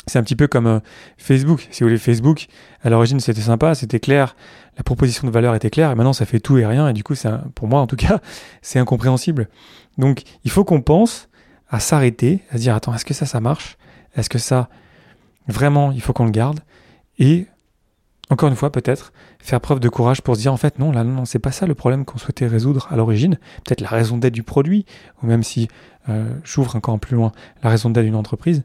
C'est 0.05 0.19
un 0.19 0.23
petit 0.23 0.35
peu 0.35 0.47
comme 0.47 0.67
euh, 0.67 0.79
Facebook. 1.17 1.67
Si 1.71 1.81
vous 1.81 1.89
voulez, 1.89 1.97
Facebook, 1.97 2.45
à 2.83 2.91
l'origine 2.91 3.19
c'était 3.19 3.41
sympa, 3.41 3.73
c'était 3.73 3.99
clair, 3.99 4.35
la 4.77 4.83
proposition 4.83 5.27
de 5.27 5.33
valeur 5.33 5.55
était 5.55 5.71
claire, 5.71 5.89
et 5.89 5.95
maintenant 5.95 6.13
ça 6.13 6.27
fait 6.27 6.39
tout 6.39 6.59
et 6.59 6.65
rien, 6.67 6.87
et 6.87 6.93
du 6.93 7.03
coup, 7.03 7.15
pour 7.55 7.67
moi 7.67 7.81
en 7.81 7.87
tout 7.87 7.95
cas, 7.95 8.19
c'est 8.61 8.77
incompréhensible. 8.77 9.49
Donc 9.97 10.21
il 10.43 10.51
faut 10.51 10.63
qu'on 10.63 10.81
pense 10.81 11.27
à 11.71 11.79
s'arrêter, 11.79 12.41
à 12.51 12.57
se 12.57 12.61
dire 12.61 12.75
attends, 12.75 12.93
est-ce 12.93 13.05
que 13.05 13.15
ça, 13.15 13.25
ça 13.25 13.39
marche? 13.39 13.77
Est-ce 14.15 14.29
que 14.29 14.37
ça, 14.37 14.69
vraiment, 15.47 15.91
il 15.91 16.01
faut 16.01 16.13
qu'on 16.13 16.25
le 16.25 16.31
garde? 16.31 16.59
Et 17.17 17.47
encore 18.29 18.49
une 18.49 18.55
fois, 18.55 18.71
peut-être 18.71 19.11
faire 19.39 19.59
preuve 19.59 19.79
de 19.79 19.89
courage 19.89 20.21
pour 20.21 20.35
se 20.35 20.41
dire 20.41 20.53
en 20.53 20.57
fait 20.57 20.77
non, 20.77 20.91
là 20.91 21.03
non, 21.03 21.25
c'est 21.25 21.39
pas 21.39 21.51
ça 21.51 21.65
le 21.65 21.75
problème 21.75 22.05
qu'on 22.05 22.17
souhaitait 22.17 22.47
résoudre 22.47 22.87
à 22.91 22.95
l'origine. 22.95 23.39
Peut-être 23.65 23.81
la 23.81 23.89
raison 23.89 24.17
d'être 24.17 24.33
du 24.33 24.43
produit, 24.43 24.85
ou 25.21 25.27
même 25.27 25.43
si 25.43 25.67
euh, 26.09 26.29
j'ouvre 26.43 26.75
encore 26.75 26.99
plus 26.99 27.15
loin 27.15 27.31
la 27.63 27.69
raison 27.69 27.89
d'être 27.89 28.05
d'une 28.05 28.15
entreprise, 28.15 28.63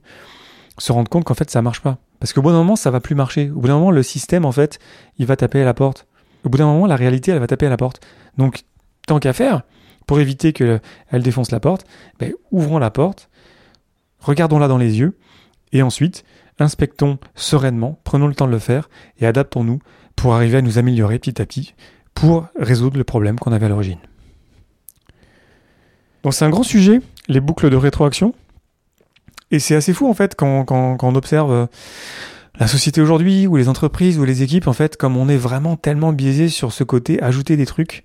se 0.79 0.93
rendre 0.93 1.09
compte 1.09 1.25
qu'en 1.25 1.35
fait 1.35 1.51
ça 1.51 1.63
marche 1.63 1.81
pas. 1.81 1.99
Parce 2.21 2.33
qu'au 2.33 2.43
bout 2.43 2.51
d'un 2.51 2.59
moment, 2.59 2.77
ça 2.77 2.91
va 2.91 3.01
plus 3.01 3.15
marcher. 3.15 3.51
Au 3.51 3.61
bout 3.61 3.69
d'un 3.69 3.75
moment, 3.75 3.91
le 3.91 4.03
système, 4.03 4.47
en 4.47 4.53
fait, 4.53 4.79
il 5.19 5.27
va 5.27 5.37
taper 5.37 5.61
à 5.61 5.65
la 5.65 5.75
porte. 5.75 6.07
Au 6.45 6.49
bout 6.49 6.57
d'un 6.57 6.65
moment, 6.65 6.87
la 6.87 6.97
réalité, 6.97 7.33
elle 7.33 7.39
va 7.39 7.47
taper 7.47 7.67
à 7.67 7.71
la 7.71 7.77
porte. 7.77 8.01
Donc, 8.39 8.63
tant 9.07 9.19
qu'à 9.19 9.35
faire, 9.35 9.63
pour 10.07 10.21
éviter 10.21 10.53
qu'elle 10.53 10.81
défonce 11.13 11.51
la 11.51 11.61
porte, 11.61 11.87
ben, 12.19 12.33
ouvrons 12.51 12.79
la 12.79 12.91
porte, 12.91 13.29
regardons-la 14.21 14.69
dans 14.69 14.79
les 14.79 14.99
yeux, 14.99 15.19
et 15.73 15.83
ensuite, 15.83 16.25
inspectons 16.59 17.19
sereinement, 17.35 17.99
prenons 18.05 18.27
le 18.27 18.35
temps 18.35 18.47
de 18.47 18.53
le 18.53 18.59
faire 18.59 18.89
et 19.19 19.27
adaptons-nous 19.27 19.81
pour 20.17 20.35
arriver 20.35 20.59
à 20.59 20.63
nous 20.63 20.79
améliorer 20.79 21.19
petit 21.19 21.41
à 21.41 21.47
petit 21.47 21.75
pour 22.15 22.47
résoudre 22.57 22.97
le 22.97 23.05
problème 23.05 23.39
qu'on 23.39 23.53
avait 23.53 23.67
à 23.67 23.69
l'origine. 23.69 23.99
Donc 26.23 26.33
c'est 26.33 26.45
un 26.45 26.51
grand 26.51 26.63
sujet, 26.63 27.01
les 27.29 27.41
boucles 27.41 27.71
de 27.71 27.77
rétroaction. 27.77 28.35
Et 29.51 29.59
c'est 29.59 29.75
assez 29.75 29.93
fou 29.93 30.09
en 30.09 30.15
fait 30.15 30.35
quand, 30.35 30.65
quand, 30.65 30.99
on 31.03 31.15
observe 31.15 31.53
euh, 31.53 31.67
la 32.59 32.67
société 32.67 33.01
aujourd'hui 33.01 33.47
ou 33.47 33.57
les 33.57 33.69
entreprises 33.69 34.19
ou 34.19 34.25
les 34.25 34.43
équipes 34.43 34.69
en 34.69 34.73
fait 34.73 34.97
comme 34.97 35.17
on 35.17 35.29
est 35.29 35.37
vraiment 35.37 35.77
tellement 35.77 36.13
biaisé 36.13 36.49
sur 36.49 36.73
ce 36.73 36.83
côté 36.83 37.23
ajouter 37.23 37.57
des 37.57 37.67
trucs 37.67 38.05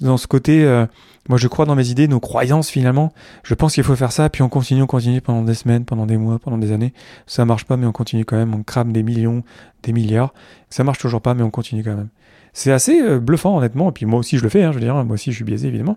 dans 0.00 0.16
ce 0.16 0.26
côté 0.26 0.64
euh, 0.64 0.86
moi 1.28 1.38
je 1.38 1.48
crois 1.48 1.66
dans 1.66 1.74
mes 1.74 1.88
idées 1.88 2.08
nos 2.08 2.20
croyances 2.20 2.70
finalement. 2.70 3.12
Je 3.42 3.54
pense 3.54 3.74
qu'il 3.74 3.84
faut 3.84 3.96
faire 3.96 4.12
ça 4.12 4.28
puis 4.28 4.42
on 4.42 4.48
continue 4.48 4.82
on 4.82 4.86
continue 4.86 5.20
pendant 5.20 5.42
des 5.42 5.54
semaines 5.54 5.84
pendant 5.84 6.06
des 6.06 6.16
mois 6.16 6.38
pendant 6.38 6.58
des 6.58 6.72
années. 6.72 6.92
Ça 7.26 7.44
marche 7.44 7.64
pas 7.64 7.76
mais 7.76 7.86
on 7.86 7.92
continue 7.92 8.24
quand 8.24 8.36
même. 8.36 8.54
On 8.54 8.62
crame 8.62 8.92
des 8.92 9.02
millions 9.02 9.42
des 9.82 9.92
milliards. 9.92 10.32
Ça 10.68 10.84
marche 10.84 10.98
toujours 10.98 11.20
pas 11.20 11.34
mais 11.34 11.42
on 11.42 11.50
continue 11.50 11.84
quand 11.84 11.96
même. 11.96 12.08
C'est 12.52 12.72
assez 12.72 13.00
euh, 13.00 13.20
bluffant 13.20 13.56
honnêtement 13.56 13.90
et 13.90 13.92
puis 13.92 14.06
moi 14.06 14.18
aussi 14.18 14.38
je 14.38 14.42
le 14.42 14.48
fais 14.48 14.62
hein, 14.62 14.72
je 14.72 14.78
veux 14.78 14.84
dire 14.84 14.94
moi 15.04 15.14
aussi 15.14 15.30
je 15.30 15.36
suis 15.36 15.44
biaisé 15.44 15.68
évidemment. 15.68 15.96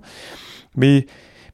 Mais 0.76 1.06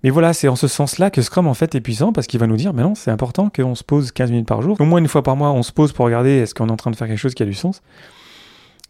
mais 0.04 0.12
voilà, 0.12 0.34
c'est 0.34 0.48
en 0.48 0.56
ce 0.56 0.68
sens-là 0.68 1.10
que 1.10 1.22
Scrum 1.22 1.48
en 1.48 1.54
fait 1.54 1.76
est 1.76 1.82
puissant 1.82 2.14
parce 2.14 2.26
qu'il 2.26 2.40
va 2.40 2.48
nous 2.48 2.56
dire, 2.56 2.74
mais 2.74 2.84
non, 2.84 2.96
c'est 2.96 3.12
important 3.12 3.50
qu'on 3.54 3.76
se 3.76 3.84
pose 3.84 4.12
15 4.12 4.32
minutes 4.32 4.48
par 4.48 4.62
jour. 4.62 4.80
Au 4.80 4.86
moins 4.86 5.00
une 5.00 5.10
fois 5.10 5.24
par 5.24 5.36
mois, 5.36 5.52
on 5.52 5.62
se 5.62 5.74
pose 5.74 5.92
pour 5.92 6.06
regarder 6.06 6.30
est-ce 6.30 6.56
qu'on 6.56 6.70
est 6.70 6.72
en 6.72 6.78
train 6.78 6.92
de 6.92 6.96
faire 6.96 7.08
quelque 7.08 7.18
chose 7.18 7.34
qui 7.34 7.44
a 7.44 7.46
du 7.46 7.54
sens. 7.54 7.82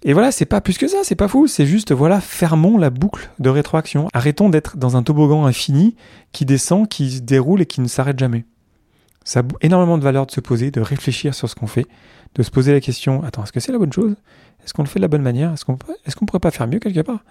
Et 0.03 0.13
voilà, 0.13 0.32
c'est 0.32 0.46
pas 0.46 0.62
plus 0.62 0.77
que 0.77 0.88
ça, 0.88 1.00
c'est 1.03 1.15
pas 1.15 1.27
fou, 1.27 1.48
c'est 1.48 1.65
juste, 1.65 1.91
voilà, 1.91 2.22
fermons 2.22 2.77
la 2.77 2.89
boucle 2.89 3.29
de 3.39 3.50
rétroaction. 3.50 4.08
Arrêtons 4.13 4.50
d'être 4.50 4.77
dans 4.77 4.96
un 4.96 5.03
toboggan 5.03 5.46
infini 5.46 5.96
qui 6.32 6.46
descend, 6.46 6.88
qui 6.88 7.12
se 7.12 7.20
déroule 7.20 7.62
et 7.62 7.65
qui 7.65 7.82
ne 7.82 7.88
s'arrête 7.88 8.18
jamais. 8.18 8.46
Ça 9.25 9.41
a 9.41 9.44
énormément 9.62 9.98
de 9.98 10.03
valeur 10.03 10.25
de 10.25 10.32
se 10.32 10.39
poser, 10.39 10.72
de 10.72 10.79
réfléchir 10.79 11.36
sur 11.36 11.50
ce 11.50 11.56
qu'on 11.56 11.68
fait, 11.68 11.86
de 12.36 12.44
se 12.44 12.50
poser 12.50 12.72
la 12.72 12.79
question, 12.79 13.24
attends, 13.24 13.44
est-ce 13.44 13.51
que 13.51 13.60
c'est 13.60 13.74
la 13.74 13.77
bonne 13.77 13.91
chose? 13.91 14.15
Est-ce 14.63 14.74
qu'on 14.74 14.84
le 14.84 14.88
fait 14.88 15.00
de 15.00 15.03
la 15.03 15.10
bonne 15.10 15.22
manière? 15.22 15.53
Est-ce 15.53 15.65
qu'on 15.65 16.25
pourrait 16.25 16.39
pas 16.39 16.51
faire 16.51 16.68
mieux 16.68 16.79
quelque 16.79 17.01
part? 17.01 17.24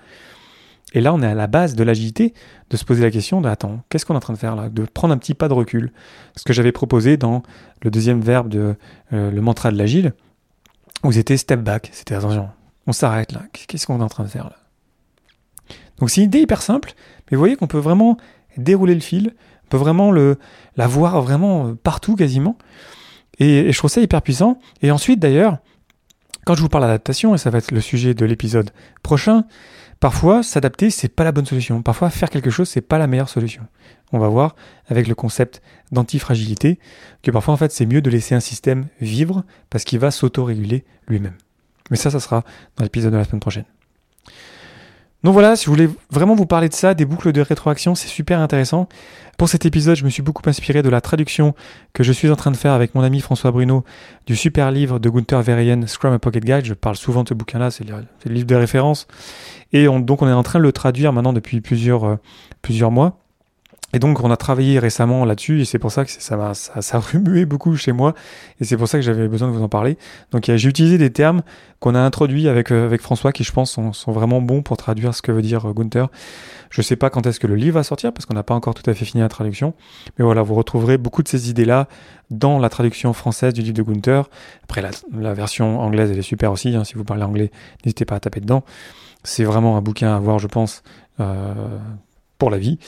Et 0.94 1.00
là, 1.00 1.12
on 1.12 1.22
est 1.22 1.26
à 1.26 1.34
la 1.34 1.46
base 1.46 1.75
de 1.75 1.84
l'agilité, 1.84 2.34
de 2.70 2.76
se 2.76 2.84
poser 2.84 3.02
la 3.02 3.10
question 3.10 3.40
de 3.40 3.48
attends, 3.48 3.80
qu'est-ce 3.88 4.06
qu'on 4.06 4.14
est 4.14 4.18
en 4.18 4.20
train 4.20 4.32
de 4.32 4.38
faire 4.38 4.56
là? 4.56 4.68
De 4.68 4.84
prendre 4.84 5.12
un 5.12 5.18
petit 5.18 5.34
pas 5.34 5.48
de 5.48 5.54
recul. 5.54 5.92
Ce 6.37 6.44
que 6.44 6.52
j'avais 6.52 6.72
proposé 6.72 7.16
dans 7.16 7.42
le 7.82 7.90
deuxième 7.90 8.20
verbe 8.20 8.48
de 8.48 8.75
euh, 9.12 9.30
le 9.30 9.40
mantra 9.40 9.70
de 9.70 9.76
l'agile, 9.76 10.12
où 11.04 11.12
c'était 11.12 11.37
step 11.37 11.60
back. 11.60 11.90
C'était 11.92 12.14
attention, 12.14 12.48
on 12.88 12.92
s'arrête 12.92 13.33
là. 13.33 13.42
Qu'est-ce 13.52 13.87
qu'on 13.87 14.00
est 14.00 14.02
en 14.02 14.09
train 14.09 14.25
de 14.25 14.28
faire 14.28 14.45
là? 14.45 14.57
Donc 15.99 16.11
c'est 16.11 16.21
une 16.21 16.26
idée 16.26 16.40
hyper 16.40 16.62
simple, 16.62 16.95
mais 17.30 17.37
vous 17.37 17.40
voyez 17.40 17.57
qu'on 17.57 17.66
peut 17.66 17.78
vraiment 17.78 18.16
dérouler 18.57 18.95
le 18.95 19.00
fil, 19.00 19.35
on 19.64 19.68
peut 19.68 19.76
vraiment 19.76 20.11
le, 20.11 20.38
la 20.76 20.87
voir 20.87 21.21
vraiment 21.23 21.75
partout 21.76 22.16
quasiment. 22.16 22.57
Et, 23.38 23.59
et 23.68 23.73
je 23.73 23.78
trouve 23.78 23.90
ça 23.90 24.00
hyper 24.00 24.23
puissant. 24.23 24.59
Et 24.83 24.90
ensuite 24.90 25.21
d'ailleurs, 25.21 25.59
quand 26.45 26.54
je 26.54 26.62
vous 26.62 26.68
parle 26.68 26.85
d'adaptation, 26.85 27.35
et 27.35 27.38
ça 27.38 27.50
va 27.50 27.59
être 27.59 27.71
le 27.71 27.80
sujet 27.80 28.14
de 28.14 28.25
l'épisode 28.25 28.71
prochain, 29.02 29.45
Parfois, 30.00 30.45
s'adapter, 30.45 30.90
c'est 30.90 31.09
pas 31.09 31.25
la 31.25 31.33
bonne 31.33 31.47
solution. 31.47 31.83
Parfois, 31.83 32.11
faire 32.11 32.30
quelque 32.30 32.50
chose, 32.50 32.68
c'est 32.68 32.80
pas 32.80 32.99
la 32.99 33.09
meilleure 33.09 33.28
solution. 33.28 33.66
On 34.12 34.21
va 34.21 34.28
voir 34.28 34.54
avec 34.87 35.09
le 35.09 35.16
concept 35.16 35.61
d'antifragilité 35.90 36.78
que 37.23 37.33
parfois, 37.33 37.54
en 37.54 37.57
fait, 37.57 37.73
c'est 37.73 37.87
mieux 37.87 38.00
de 38.00 38.09
laisser 38.09 38.37
un 38.37 38.40
système 38.40 38.87
vivre 39.00 39.45
parce 39.71 39.83
qu'il 39.83 39.99
va 39.99 40.12
s'autoréguler 40.12 40.85
lui-même. 41.09 41.35
Mais 41.90 41.97
ça, 41.97 42.11
ça 42.11 42.21
sera 42.21 42.45
dans 42.76 42.85
l'épisode 42.85 43.12
de 43.12 43.16
la 43.16 43.25
semaine 43.25 43.40
prochaine. 43.40 43.64
Donc 45.25 45.33
voilà, 45.33 45.57
si 45.57 45.64
je 45.64 45.71
voulais 45.71 45.90
vraiment 46.11 46.37
vous 46.37 46.47
parler 46.47 46.68
de 46.68 46.75
ça, 46.75 46.95
des 46.95 47.04
boucles 47.04 47.33
de 47.33 47.40
rétroaction, 47.40 47.97
c'est 47.97 48.07
super 48.07 48.38
intéressant. 48.38 48.88
Pour 49.37 49.49
cet 49.49 49.66
épisode, 49.66 49.97
je 49.97 50.04
me 50.04 50.11
suis 50.11 50.23
beaucoup 50.23 50.49
inspiré 50.49 50.80
de 50.80 50.88
la 50.88 51.00
traduction 51.00 51.54
que 51.92 52.04
je 52.04 52.12
suis 52.12 52.30
en 52.30 52.37
train 52.37 52.52
de 52.52 52.57
faire 52.57 52.73
avec 52.73 52.95
mon 52.95 53.02
ami 53.02 53.21
François 53.21 53.50
Bruno 53.50 53.85
du 54.26 54.37
super 54.37 54.71
livre 54.71 55.00
de 55.00 55.11
Gunther 55.11 55.42
Verheyen, 55.42 55.87
Scrum 55.88 56.12
a 56.12 56.21
Pocket 56.21 56.45
Guide. 56.45 56.64
Je 56.64 56.75
parle 56.75 56.95
souvent 56.95 57.25
de 57.25 57.28
ce 57.28 57.35
bouquin-là, 57.35 57.73
c'est 57.73 57.85
le, 57.85 58.04
livre 58.26 58.47
de 58.47 58.54
référence. 58.54 59.09
Et 59.73 59.86
donc 59.86 60.23
on 60.23 60.28
est 60.28 60.32
en 60.32 60.43
train 60.45 60.60
de 60.60 60.65
le 60.65 60.73
traduire 60.73 61.12
maintenant 61.12 61.32
depuis 61.32 61.60
plusieurs, 61.60 62.04
euh, 62.04 62.17
plusieurs 62.62 62.93
mois. 62.93 63.19
Et 63.94 63.98
donc 63.98 64.20
on 64.20 64.30
a 64.30 64.36
travaillé 64.36 64.78
récemment 64.78 65.24
là-dessus 65.24 65.62
et 65.62 65.64
c'est 65.64 65.78
pour 65.78 65.90
ça 65.90 66.04
que 66.04 66.10
ça 66.10 66.52
ça, 66.54 66.82
ça, 66.82 66.98
a 66.98 67.44
beaucoup 67.46 67.74
chez 67.76 67.92
moi 67.92 68.14
et 68.60 68.64
c'est 68.64 68.76
pour 68.76 68.86
ça 68.86 68.98
que 68.98 69.02
j'avais 69.02 69.28
besoin 69.28 69.48
de 69.48 69.54
vous 69.54 69.62
en 69.62 69.68
parler. 69.68 69.96
Donc 70.30 70.44
j'ai 70.44 70.68
utilisé 70.68 70.98
des 70.98 71.10
termes 71.10 71.42
qu'on 71.80 71.94
a 71.94 72.00
introduits 72.00 72.48
avec 72.48 72.70
euh, 72.70 72.84
avec 72.84 73.00
François 73.00 73.32
qui 73.32 73.44
je 73.44 73.52
pense 73.52 73.72
sont, 73.72 74.12
vraiment 74.12 74.42
bons 74.42 74.60
pour 74.62 74.76
traduire 74.76 75.14
ce 75.14 75.22
que 75.22 75.32
veut 75.32 75.40
dire 75.40 75.66
euh, 75.66 75.72
Gunther. 75.72 76.08
Je 76.68 76.82
sais 76.82 76.96
pas 76.96 77.08
quand 77.08 77.26
est-ce 77.26 77.40
que 77.40 77.46
le 77.46 77.54
livre 77.54 77.74
va 77.74 77.82
sortir 77.82 78.12
parce 78.12 78.26
qu'on 78.26 78.34
n'a 78.34 78.42
pas 78.42 78.54
encore 78.54 78.74
tout 78.74 78.88
à 78.90 78.92
fait 78.92 79.06
fini 79.06 79.22
la 79.22 79.30
traduction, 79.30 79.72
mais 80.18 80.24
voilà 80.24 80.42
vous 80.42 80.54
retrouverez 80.54 80.98
beaucoup 80.98 81.22
de 81.22 81.28
ces 81.28 81.48
idées 81.48 81.64
là 81.64 81.88
dans 82.30 82.58
la 82.58 82.68
traduction 82.68 83.14
française 83.14 83.54
du 83.54 83.62
livre 83.62 83.74
de 83.74 83.82
Gunther. 83.82 84.28
Après 84.64 84.82
la, 84.82 84.90
la 85.18 85.32
version 85.32 85.80
anglaise 85.80 86.10
elle 86.10 86.18
est 86.18 86.22
super 86.22 86.52
aussi. 86.52 86.76
Hein, 86.76 86.84
si 86.84 86.94
vous 86.94 87.04
parlez 87.04 87.22
anglais 87.22 87.50
n'hésitez 87.86 88.04
pas 88.04 88.16
à 88.16 88.20
taper 88.20 88.40
dedans. 88.40 88.64
C'est 89.24 89.44
vraiment 89.44 89.78
un 89.78 89.80
bouquin 89.80 90.14
à 90.14 90.18
voir 90.18 90.38
je 90.38 90.46
pense. 90.46 90.82
Euh, 91.20 91.78
pour 92.38 92.50
la 92.50 92.58
vie. 92.58 92.78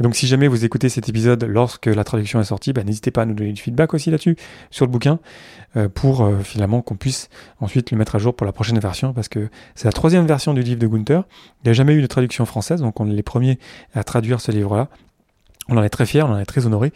Donc 0.00 0.16
si 0.16 0.26
jamais 0.26 0.48
vous 0.48 0.64
écoutez 0.64 0.88
cet 0.88 1.10
épisode 1.10 1.44
lorsque 1.44 1.86
la 1.86 2.02
traduction 2.02 2.40
est 2.40 2.44
sortie, 2.44 2.72
bah, 2.72 2.82
n'hésitez 2.82 3.10
pas 3.10 3.22
à 3.22 3.24
nous 3.26 3.34
donner 3.34 3.52
du 3.52 3.60
feedback 3.60 3.92
aussi 3.92 4.10
là-dessus, 4.10 4.36
sur 4.70 4.86
le 4.86 4.90
bouquin, 4.90 5.18
euh, 5.76 5.88
pour 5.88 6.22
euh, 6.22 6.40
finalement 6.40 6.80
qu'on 6.80 6.96
puisse 6.96 7.28
ensuite 7.60 7.90
le 7.90 7.98
mettre 7.98 8.16
à 8.16 8.18
jour 8.18 8.34
pour 8.34 8.46
la 8.46 8.52
prochaine 8.52 8.78
version, 8.78 9.12
parce 9.12 9.28
que 9.28 9.50
c'est 9.74 9.84
la 9.84 9.92
troisième 9.92 10.26
version 10.26 10.54
du 10.54 10.62
livre 10.62 10.80
de 10.80 10.86
Gunther. 10.86 11.24
Il 11.60 11.66
n'y 11.66 11.70
a 11.70 11.74
jamais 11.74 11.92
eu 11.92 12.00
de 12.00 12.06
traduction 12.06 12.46
française, 12.46 12.80
donc 12.80 13.00
on 13.00 13.10
est 13.10 13.14
les 13.14 13.22
premiers 13.22 13.58
à 13.94 14.02
traduire 14.02 14.40
ce 14.40 14.50
livre-là. 14.50 14.88
On 15.68 15.76
en 15.76 15.82
est 15.82 15.90
très 15.90 16.06
fiers, 16.06 16.22
on 16.22 16.32
en 16.32 16.38
est 16.38 16.46
très 16.46 16.64
honorés. 16.64 16.92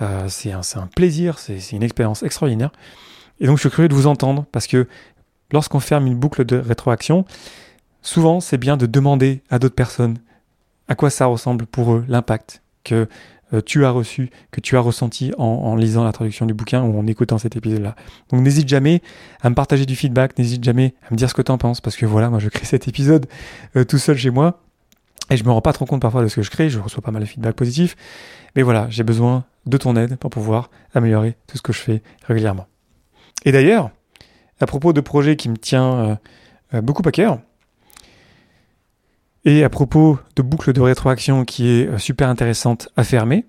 Euh, 0.00 0.26
c'est 0.28 0.52
un, 0.52 0.62
un, 0.76 0.86
plaisir, 0.86 1.38
c'est 1.38 1.72
une 1.72 1.82
expérience 1.82 2.22
extraordinaire. 2.22 2.72
Et 3.40 3.46
donc 3.46 3.58
je 3.58 3.60
suis 3.60 3.70
curieux 3.70 3.88
de 3.88 3.94
vous 3.94 4.06
entendre, 4.06 4.46
parce 4.50 4.66
que 4.66 4.88
lorsqu'on 5.52 5.80
ferme 5.80 6.06
une 6.06 6.16
boucle 6.16 6.46
de 6.46 6.56
rétroaction, 6.56 7.26
souvent 8.00 8.40
c'est 8.40 8.58
bien 8.58 8.78
de 8.78 8.86
demander 8.86 9.42
à 9.50 9.58
d'autres 9.58 9.74
personnes 9.74 10.16
à 10.90 10.96
quoi 10.96 11.08
ça 11.08 11.26
ressemble 11.26 11.66
pour 11.66 11.94
eux, 11.94 12.04
l'impact 12.08 12.62
que 12.82 13.08
euh, 13.54 13.62
tu 13.64 13.84
as 13.84 13.90
reçu, 13.90 14.30
que 14.50 14.60
tu 14.60 14.76
as 14.76 14.80
ressenti 14.80 15.32
en, 15.38 15.76
lisant 15.76 16.02
la 16.02 16.10
traduction 16.10 16.46
du 16.46 16.52
bouquin 16.52 16.82
ou 16.82 16.98
en 16.98 17.06
écoutant 17.06 17.38
cet 17.38 17.54
épisode-là? 17.54 17.94
Donc 18.30 18.40
n'hésite 18.42 18.68
jamais 18.68 19.00
à 19.40 19.50
me 19.50 19.54
partager 19.54 19.86
du 19.86 19.94
feedback, 19.94 20.36
n'hésite 20.36 20.64
jamais 20.64 20.94
à 21.08 21.12
me 21.12 21.16
dire 21.16 21.30
ce 21.30 21.34
que 21.34 21.42
tu 21.42 21.52
en 21.52 21.58
penses, 21.58 21.80
parce 21.80 21.96
que 21.96 22.06
voilà, 22.06 22.28
moi 22.28 22.40
je 22.40 22.48
crée 22.48 22.66
cet 22.66 22.88
épisode 22.88 23.26
euh, 23.76 23.84
tout 23.84 23.98
seul 23.98 24.16
chez 24.16 24.30
moi, 24.30 24.60
et 25.30 25.36
je 25.36 25.44
me 25.44 25.52
rends 25.52 25.60
pas 25.60 25.72
trop 25.72 25.86
compte 25.86 26.02
parfois 26.02 26.22
de 26.24 26.28
ce 26.28 26.34
que 26.34 26.42
je 26.42 26.50
crée, 26.50 26.68
je 26.68 26.80
reçois 26.80 27.02
pas 27.02 27.12
mal 27.12 27.22
de 27.22 27.28
feedback 27.28 27.54
positif, 27.54 27.96
mais 28.56 28.62
voilà, 28.62 28.88
j'ai 28.90 29.04
besoin 29.04 29.44
de 29.66 29.76
ton 29.76 29.94
aide 29.94 30.16
pour 30.16 30.30
pouvoir 30.30 30.70
améliorer 30.92 31.36
tout 31.46 31.56
ce 31.56 31.62
que 31.62 31.72
je 31.72 31.78
fais 31.78 32.02
régulièrement. 32.26 32.66
Et 33.44 33.52
d'ailleurs, 33.52 33.90
à 34.58 34.66
propos 34.66 34.92
de 34.92 35.00
projets 35.00 35.36
qui 35.36 35.48
me 35.48 35.56
tient 35.56 36.18
euh, 36.74 36.80
beaucoup 36.80 37.02
à 37.06 37.12
cœur, 37.12 37.38
et 39.44 39.64
à 39.64 39.68
propos 39.68 40.18
de 40.36 40.42
boucle 40.42 40.72
de 40.72 40.80
rétroaction 40.80 41.44
qui 41.44 41.68
est 41.68 41.86
euh, 41.86 41.98
super 41.98 42.28
intéressante 42.28 42.88
à 42.96 43.04
fermer, 43.04 43.46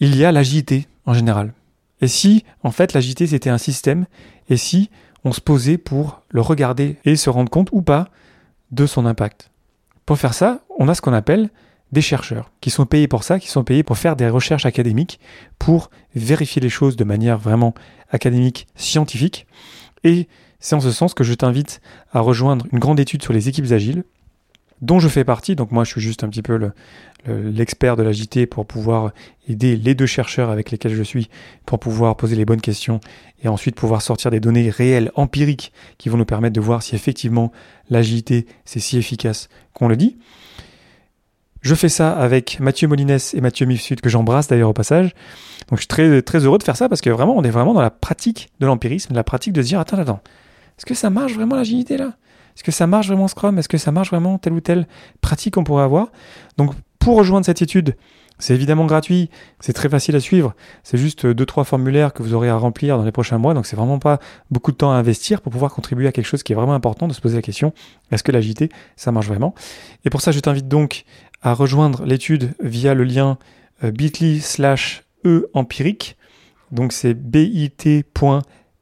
il 0.00 0.16
y 0.16 0.24
a 0.24 0.32
l'agilité 0.32 0.88
en 1.06 1.14
général. 1.14 1.52
Et 2.00 2.08
si, 2.08 2.44
en 2.62 2.70
fait, 2.70 2.92
l'agilité 2.92 3.26
c'était 3.26 3.50
un 3.50 3.58
système, 3.58 4.06
et 4.48 4.56
si 4.56 4.90
on 5.24 5.32
se 5.32 5.40
posait 5.40 5.78
pour 5.78 6.22
le 6.30 6.40
regarder 6.40 6.96
et 7.04 7.16
se 7.16 7.30
rendre 7.30 7.50
compte 7.50 7.68
ou 7.72 7.82
pas 7.82 8.08
de 8.70 8.86
son 8.86 9.06
impact. 9.06 9.50
Pour 10.06 10.18
faire 10.18 10.34
ça, 10.34 10.60
on 10.78 10.88
a 10.88 10.94
ce 10.94 11.02
qu'on 11.02 11.12
appelle 11.12 11.50
des 11.92 12.00
chercheurs 12.00 12.50
qui 12.60 12.70
sont 12.70 12.86
payés 12.86 13.08
pour 13.08 13.24
ça, 13.24 13.38
qui 13.38 13.48
sont 13.48 13.64
payés 13.64 13.82
pour 13.82 13.98
faire 13.98 14.16
des 14.16 14.28
recherches 14.28 14.66
académiques, 14.66 15.20
pour 15.58 15.90
vérifier 16.14 16.62
les 16.62 16.68
choses 16.68 16.96
de 16.96 17.04
manière 17.04 17.38
vraiment 17.38 17.74
académique, 18.10 18.66
scientifique. 18.76 19.46
Et 20.04 20.28
c'est 20.60 20.74
en 20.74 20.80
ce 20.80 20.92
sens 20.92 21.14
que 21.14 21.24
je 21.24 21.34
t'invite 21.34 21.80
à 22.12 22.20
rejoindre 22.20 22.66
une 22.72 22.78
grande 22.78 23.00
étude 23.00 23.22
sur 23.22 23.32
les 23.32 23.48
équipes 23.48 23.72
agiles 23.72 24.04
dont 24.80 24.98
je 24.98 25.08
fais 25.08 25.24
partie. 25.24 25.56
Donc 25.56 25.72
moi, 25.72 25.84
je 25.84 25.90
suis 25.90 26.00
juste 26.00 26.24
un 26.24 26.28
petit 26.28 26.42
peu 26.42 26.70
l'expert 27.26 27.96
de 27.96 28.02
l'agité 28.02 28.46
pour 28.46 28.66
pouvoir 28.66 29.12
aider 29.48 29.76
les 29.76 29.94
deux 29.94 30.06
chercheurs 30.06 30.50
avec 30.50 30.70
lesquels 30.70 30.94
je 30.94 31.02
suis 31.02 31.28
pour 31.66 31.78
pouvoir 31.78 32.16
poser 32.16 32.36
les 32.36 32.44
bonnes 32.44 32.60
questions 32.60 33.00
et 33.42 33.48
ensuite 33.48 33.74
pouvoir 33.74 34.02
sortir 34.02 34.30
des 34.30 34.40
données 34.40 34.70
réelles, 34.70 35.10
empiriques, 35.14 35.72
qui 35.98 36.08
vont 36.08 36.16
nous 36.16 36.24
permettre 36.24 36.54
de 36.54 36.60
voir 36.60 36.82
si 36.82 36.94
effectivement 36.94 37.52
l'agilité, 37.88 38.46
c'est 38.64 38.80
si 38.80 38.96
efficace 38.98 39.48
qu'on 39.74 39.88
le 39.88 39.96
dit. 39.96 40.18
Je 41.62 41.74
fais 41.74 41.90
ça 41.90 42.12
avec 42.12 42.58
Mathieu 42.58 42.88
Molines 42.88 43.18
et 43.34 43.40
Mathieu 43.42 43.66
Mifsud, 43.66 44.00
que 44.00 44.08
j'embrasse 44.08 44.48
d'ailleurs 44.48 44.70
au 44.70 44.74
passage. 44.74 45.12
Donc 45.68 45.78
je 45.78 45.82
suis 45.82 45.88
très, 45.88 46.22
très 46.22 46.38
heureux 46.46 46.56
de 46.56 46.62
faire 46.62 46.76
ça 46.76 46.88
parce 46.88 47.02
que 47.02 47.10
vraiment, 47.10 47.36
on 47.36 47.44
est 47.44 47.50
vraiment 47.50 47.74
dans 47.74 47.82
la 47.82 47.90
pratique 47.90 48.48
de 48.60 48.66
l'empirisme, 48.66 49.12
la 49.12 49.24
pratique 49.24 49.52
de 49.52 49.60
se 49.60 49.68
dire, 49.68 49.78
attends, 49.78 49.98
attends, 49.98 50.22
est-ce 50.78 50.86
que 50.86 50.94
ça 50.94 51.10
marche 51.10 51.34
vraiment 51.34 51.56
l'agilité 51.56 51.98
là? 51.98 52.14
Est-ce 52.54 52.64
que 52.64 52.72
ça 52.72 52.86
marche 52.86 53.08
vraiment 53.08 53.28
Scrum? 53.28 53.58
Est-ce 53.58 53.68
que 53.68 53.78
ça 53.78 53.92
marche 53.92 54.10
vraiment 54.10 54.38
telle 54.38 54.52
ou 54.52 54.60
telle 54.60 54.86
pratique 55.20 55.54
qu'on 55.54 55.64
pourrait 55.64 55.84
avoir? 55.84 56.08
Donc 56.56 56.74
pour 56.98 57.16
rejoindre 57.16 57.46
cette 57.46 57.62
étude, 57.62 57.96
c'est 58.38 58.54
évidemment 58.54 58.86
gratuit, 58.86 59.28
c'est 59.60 59.72
très 59.72 59.88
facile 59.88 60.16
à 60.16 60.20
suivre. 60.20 60.54
C'est 60.82 60.98
juste 60.98 61.26
deux 61.26 61.46
trois 61.46 61.64
formulaires 61.64 62.12
que 62.12 62.22
vous 62.22 62.34
aurez 62.34 62.48
à 62.48 62.56
remplir 62.56 62.96
dans 62.96 63.04
les 63.04 63.12
prochains 63.12 63.38
mois, 63.38 63.54
donc 63.54 63.66
c'est 63.66 63.76
vraiment 63.76 63.98
pas 63.98 64.18
beaucoup 64.50 64.72
de 64.72 64.76
temps 64.76 64.90
à 64.92 64.94
investir 64.94 65.42
pour 65.42 65.52
pouvoir 65.52 65.72
contribuer 65.74 66.06
à 66.06 66.12
quelque 66.12 66.26
chose 66.26 66.42
qui 66.42 66.52
est 66.52 66.56
vraiment 66.56 66.74
important, 66.74 67.06
de 67.06 67.12
se 67.12 67.20
poser 67.20 67.36
la 67.36 67.42
question 67.42 67.72
est-ce 68.10 68.22
que 68.22 68.32
l'agilité 68.32 68.70
ça 68.96 69.12
marche 69.12 69.26
vraiment? 69.26 69.54
Et 70.04 70.10
pour 70.10 70.20
ça, 70.20 70.32
je 70.32 70.40
t'invite 70.40 70.68
donc 70.68 71.04
à 71.42 71.52
rejoindre 71.54 72.04
l'étude 72.04 72.52
via 72.60 72.94
le 72.94 73.04
lien 73.04 73.38
euh, 73.84 73.90
bit.ly 73.90 74.40
slash 74.40 75.04
e 75.24 75.48
empirique. 75.54 76.16
Donc 76.72 76.92
c'est 76.92 77.14
bit.ly 77.14 78.04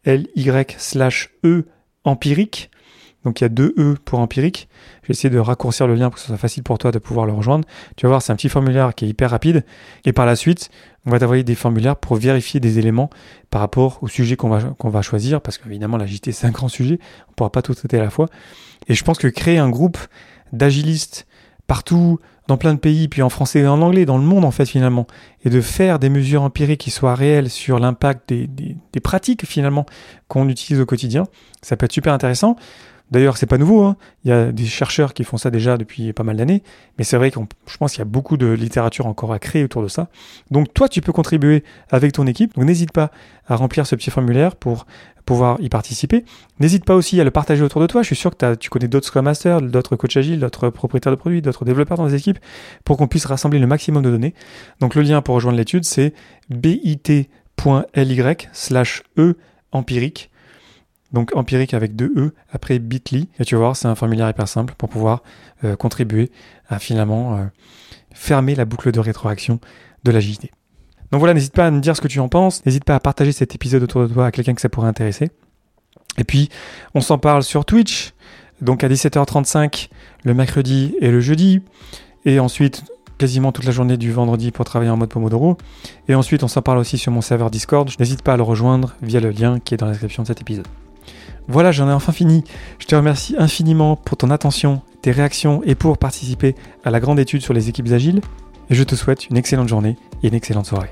L-Y 0.09 0.77
slash 0.79 1.31
E 1.45 1.67
empirique. 2.05 2.71
Donc 3.25 3.41
il 3.41 3.45
y 3.45 3.47
a 3.47 3.49
deux 3.49 3.75
E 3.77 3.97
pour 4.05 4.21
empirique. 4.21 4.69
Je 5.03 5.09
vais 5.09 5.13
essayer 5.13 5.31
de 5.31 5.39
raccourcir 5.39 5.87
le 5.87 5.95
lien 5.95 6.09
pour 6.09 6.15
que 6.15 6.21
ce 6.21 6.29
soit 6.29 6.37
facile 6.37 6.63
pour 6.63 6.79
toi 6.79 6.93
de 6.93 6.99
pouvoir 6.99 7.27
le 7.27 7.33
rejoindre. 7.33 7.67
Tu 7.97 8.07
vas 8.07 8.11
voir, 8.11 8.23
c'est 8.23 8.33
un 8.33 8.37
petit 8.37 8.49
formulaire 8.49 8.95
qui 8.95 9.05
est 9.05 9.09
hyper 9.09 9.31
rapide. 9.31 9.65
Et 10.05 10.13
par 10.13 10.25
la 10.25 10.37
suite, 10.37 10.71
on 11.05 11.11
va 11.11 11.19
t'envoyer 11.19 11.43
des 11.43 11.55
formulaires 11.55 11.97
pour 11.97 12.17
vérifier 12.17 12.61
des 12.61 12.79
éléments 12.79 13.11
par 13.51 13.61
rapport 13.61 13.99
au 14.03 14.09
sujet 14.09 14.37
qu'on 14.37 14.49
va, 14.49 15.03
choisir. 15.03 15.41
Parce 15.41 15.59
qu'évidemment, 15.59 15.97
la 15.97 16.07
c'est 16.07 16.47
un 16.47 16.51
grand 16.51 16.69
sujet. 16.69 17.01
On 17.27 17.33
ne 17.33 17.35
pourra 17.35 17.51
pas 17.51 17.63
tout 17.63 17.75
traiter 17.75 17.99
à 17.99 18.03
la 18.03 18.11
fois. 18.11 18.29
Et 18.87 18.95
je 18.95 19.03
pense 19.03 19.19
que 19.19 19.29
créer 19.29 19.59
un 19.59 19.69
groupe 19.69 19.99
d'agilistes 20.53 21.27
partout, 21.67 22.19
dans 22.47 22.57
plein 22.57 22.73
de 22.73 22.79
pays, 22.79 23.09
puis 23.09 23.21
en 23.21 23.29
français 23.29 23.61
et 23.61 23.67
en 23.67 23.83
anglais, 23.83 24.07
dans 24.07 24.17
le 24.17 24.25
monde 24.25 24.47
en 24.47 24.51
fait 24.51 24.65
finalement, 24.65 25.07
et 25.45 25.51
de 25.51 25.61
faire 25.61 25.99
des 25.99 26.09
mesures 26.09 26.43
empiriques 26.43 26.81
qui 26.81 26.91
soient 26.91 27.15
réelles 27.15 27.51
sur 27.51 27.79
l'impact 27.79 28.33
des 28.33 29.01
pratiques 29.03 29.45
finalement 29.45 29.85
qu'on 30.29 30.49
utilise 30.49 30.81
au 30.81 30.87
quotidien, 30.87 31.25
ça 31.61 31.77
peut 31.77 31.85
être 31.85 31.93
super 31.93 32.15
intéressant. 32.15 32.57
D'ailleurs, 33.11 33.37
c'est 33.37 33.47
pas 33.47 33.59
nouveau. 33.59 33.83
Hein. 33.85 33.97
Il 34.25 34.31
y 34.31 34.33
a 34.33 34.53
des 34.53 34.67
chercheurs 34.67 35.15
qui 35.15 35.25
font 35.25 35.39
ça 35.39 35.51
déjà 35.51 35.77
depuis 35.77 36.13
pas 36.13 36.25
mal 36.25 36.37
d'années. 36.37 36.63
Mais 36.99 37.05
c'est 37.05 37.17
vrai 37.17 37.31
que 37.31 37.41
je 37.67 37.77
pense 37.77 37.93
qu'il 37.93 38.01
y 38.01 38.03
a 38.03 38.07
beaucoup 38.07 38.37
de 38.37 38.47
littérature 38.47 39.07
encore 39.07 39.33
à 39.33 39.39
créer 39.39 39.65
autour 39.65 39.83
de 39.83 39.89
ça. 39.89 40.09
Donc, 40.51 40.73
toi, 40.75 40.89
tu 40.89 41.01
peux 41.01 41.13
contribuer 41.13 41.65
avec 41.91 42.13
ton 42.13 42.27
équipe. 42.27 42.55
Donc, 42.55 42.65
n'hésite 42.65 42.93
pas 42.93 43.11
à 43.47 43.57
remplir 43.57 43.87
ce 43.87 43.95
petit 43.95 44.11
formulaire 44.11 44.57
pour 44.57 44.87
pouvoir 45.25 45.59
y 45.61 45.69
participer. 45.69 46.25
N'hésite 46.59 46.85
pas 46.85 46.95
aussi 46.95 47.21
à 47.21 47.25
le 47.25 47.31
partager 47.31 47.63
autour 47.63 47.81
de 47.81 47.87
toi. 47.87 48.03
Je 48.03 48.07
suis 48.07 48.17
sûr 48.17 48.35
que 48.35 48.55
tu 48.55 48.71
connais 48.71 48.89
d'autres 48.89 49.07
Scrum 49.07 49.25
Masters, 49.25 49.61
d'autres 49.63 49.97
coachs 49.97 50.17
agiles, 50.17 50.41
d'autres 50.41 50.71
propriétaires 50.71 51.13
de 51.13 51.17
produits, 51.17 51.43
d'autres 51.43 51.65
développeurs 51.65 51.99
dans 51.99 52.07
les 52.07 52.15
équipes 52.15 52.39
pour 52.85 52.97
qu'on 52.97 53.09
puisse 53.09 53.27
rassembler 53.27 53.59
le 53.59 53.67
maximum 53.67 54.03
de 54.03 54.11
données. 54.11 54.35
Donc, 54.81 54.95
le 54.95 55.03
lien 55.03 55.21
pour 55.23 55.35
rejoindre 55.35 55.59
l'étude, 55.59 55.85
c'est 55.85 56.15
bit.ly 56.51 57.29
slash 58.53 59.03
e 59.19 59.35
empirique 59.73 60.31
donc 61.13 61.35
empirique 61.35 61.75
avec 61.75 61.97
deux 61.97 62.13
E, 62.17 62.35
après 62.53 62.79
Bitly. 62.79 63.29
Et 63.39 63.45
tu 63.45 63.55
vas 63.55 63.61
voir, 63.61 63.77
c'est 63.77 63.89
un 63.89 63.95
formulaire 63.95 64.29
hyper 64.29 64.49
simple 64.49 64.75
pour 64.77 64.89
pouvoir 64.89 65.23
euh, 65.65 65.77
contribuer 65.77 66.31
à 66.69 66.79
finalement 66.79 67.37
euh, 67.37 67.45
fermer 68.13 68.55
la 68.55 68.65
boucle 68.65 68.93
de 68.93 69.01
rétroaction 69.01 69.61
de 70.05 70.11
l'agilité. 70.11 70.51
Donc 71.11 71.21
voilà, 71.21 71.35
n'hésite 71.35 71.55
pas 71.55 71.67
à 71.67 71.71
me 71.71 71.81
dire 71.81 71.97
ce 71.97 72.01
que 72.01 72.09
tu 72.09 72.21
en 72.21 72.29
penses, 72.29 72.65
n'hésite 72.67 72.85
pas 72.85 72.95
à 72.95 73.01
partager 73.01 73.33
cet 73.33 73.55
épisode 73.55 73.83
autour 73.83 74.03
de 74.07 74.13
toi 74.13 74.27
à 74.27 74.31
quelqu'un 74.31 74.55
que 74.55 74.61
ça 74.61 74.69
pourrait 74.69 74.89
intéresser. 74.89 75.31
Et 76.19 76.25
puis, 76.25 76.51
on 76.95 77.01
s'en 77.01 77.17
parle 77.17 77.43
sur 77.43 77.65
Twitch, 77.65 78.13
donc 78.61 78.85
à 78.85 78.89
17h35 78.89 79.89
le 80.25 80.35
mercredi 80.35 80.95
et 81.01 81.11
le 81.11 81.21
jeudi, 81.21 81.63
et 82.25 82.41
ensuite 82.41 82.85
quasiment 83.17 83.53
toute 83.53 83.65
la 83.65 83.73
journée 83.73 83.97
du 83.97 84.13
vendredi 84.13 84.51
pour 84.51 84.65
travailler 84.65 84.91
en 84.91 84.97
mode 84.97 85.09
Pomodoro. 85.09 85.57
Et 86.09 86.15
ensuite, 86.15 86.43
on 86.45 86.49
s'en 86.49 86.63
parle 86.63 86.79
aussi 86.79 86.99
sur 86.99 87.11
mon 87.11 87.21
serveur 87.21 87.51
Discord. 87.51 87.91
N'hésite 87.99 88.23
pas 88.23 88.35
à 88.35 88.37
le 88.37 88.43
rejoindre 88.43 88.95
via 89.03 89.21
le 89.21 89.31
lien 89.31 89.59
qui 89.59 89.75
est 89.75 89.77
dans 89.77 89.87
la 89.87 89.93
description 89.93 90.23
de 90.23 90.29
cet 90.29 90.41
épisode. 90.41 90.67
Voilà, 91.49 91.73
j'en 91.73 91.89
ai 91.89 91.93
enfin 91.93 92.13
fini. 92.13 92.45
Je 92.79 92.87
te 92.87 92.95
remercie 92.95 93.35
infiniment 93.39 93.97
pour 93.97 94.19
ton 94.19 94.31
attention, 94.31 94.83
tes 95.01 95.11
réactions 95.11 95.63
et 95.65 95.75
pour 95.75 95.97
participer 95.97 96.55
à 96.85 96.91
la 96.91 97.01
grande 97.01 97.19
étude 97.19 97.43
sur 97.43 97.55
les 97.55 97.71
équipes 97.71 97.91
agiles. 97.91 98.21
Et 98.71 98.75
je 98.75 98.85
te 98.85 98.95
souhaite 98.95 99.31
une 99.31 99.39
excellente 99.39 99.69
journée 99.69 99.97
et 100.23 100.29
une 100.29 100.35
excellente 100.35 100.67
soirée. 100.67 100.91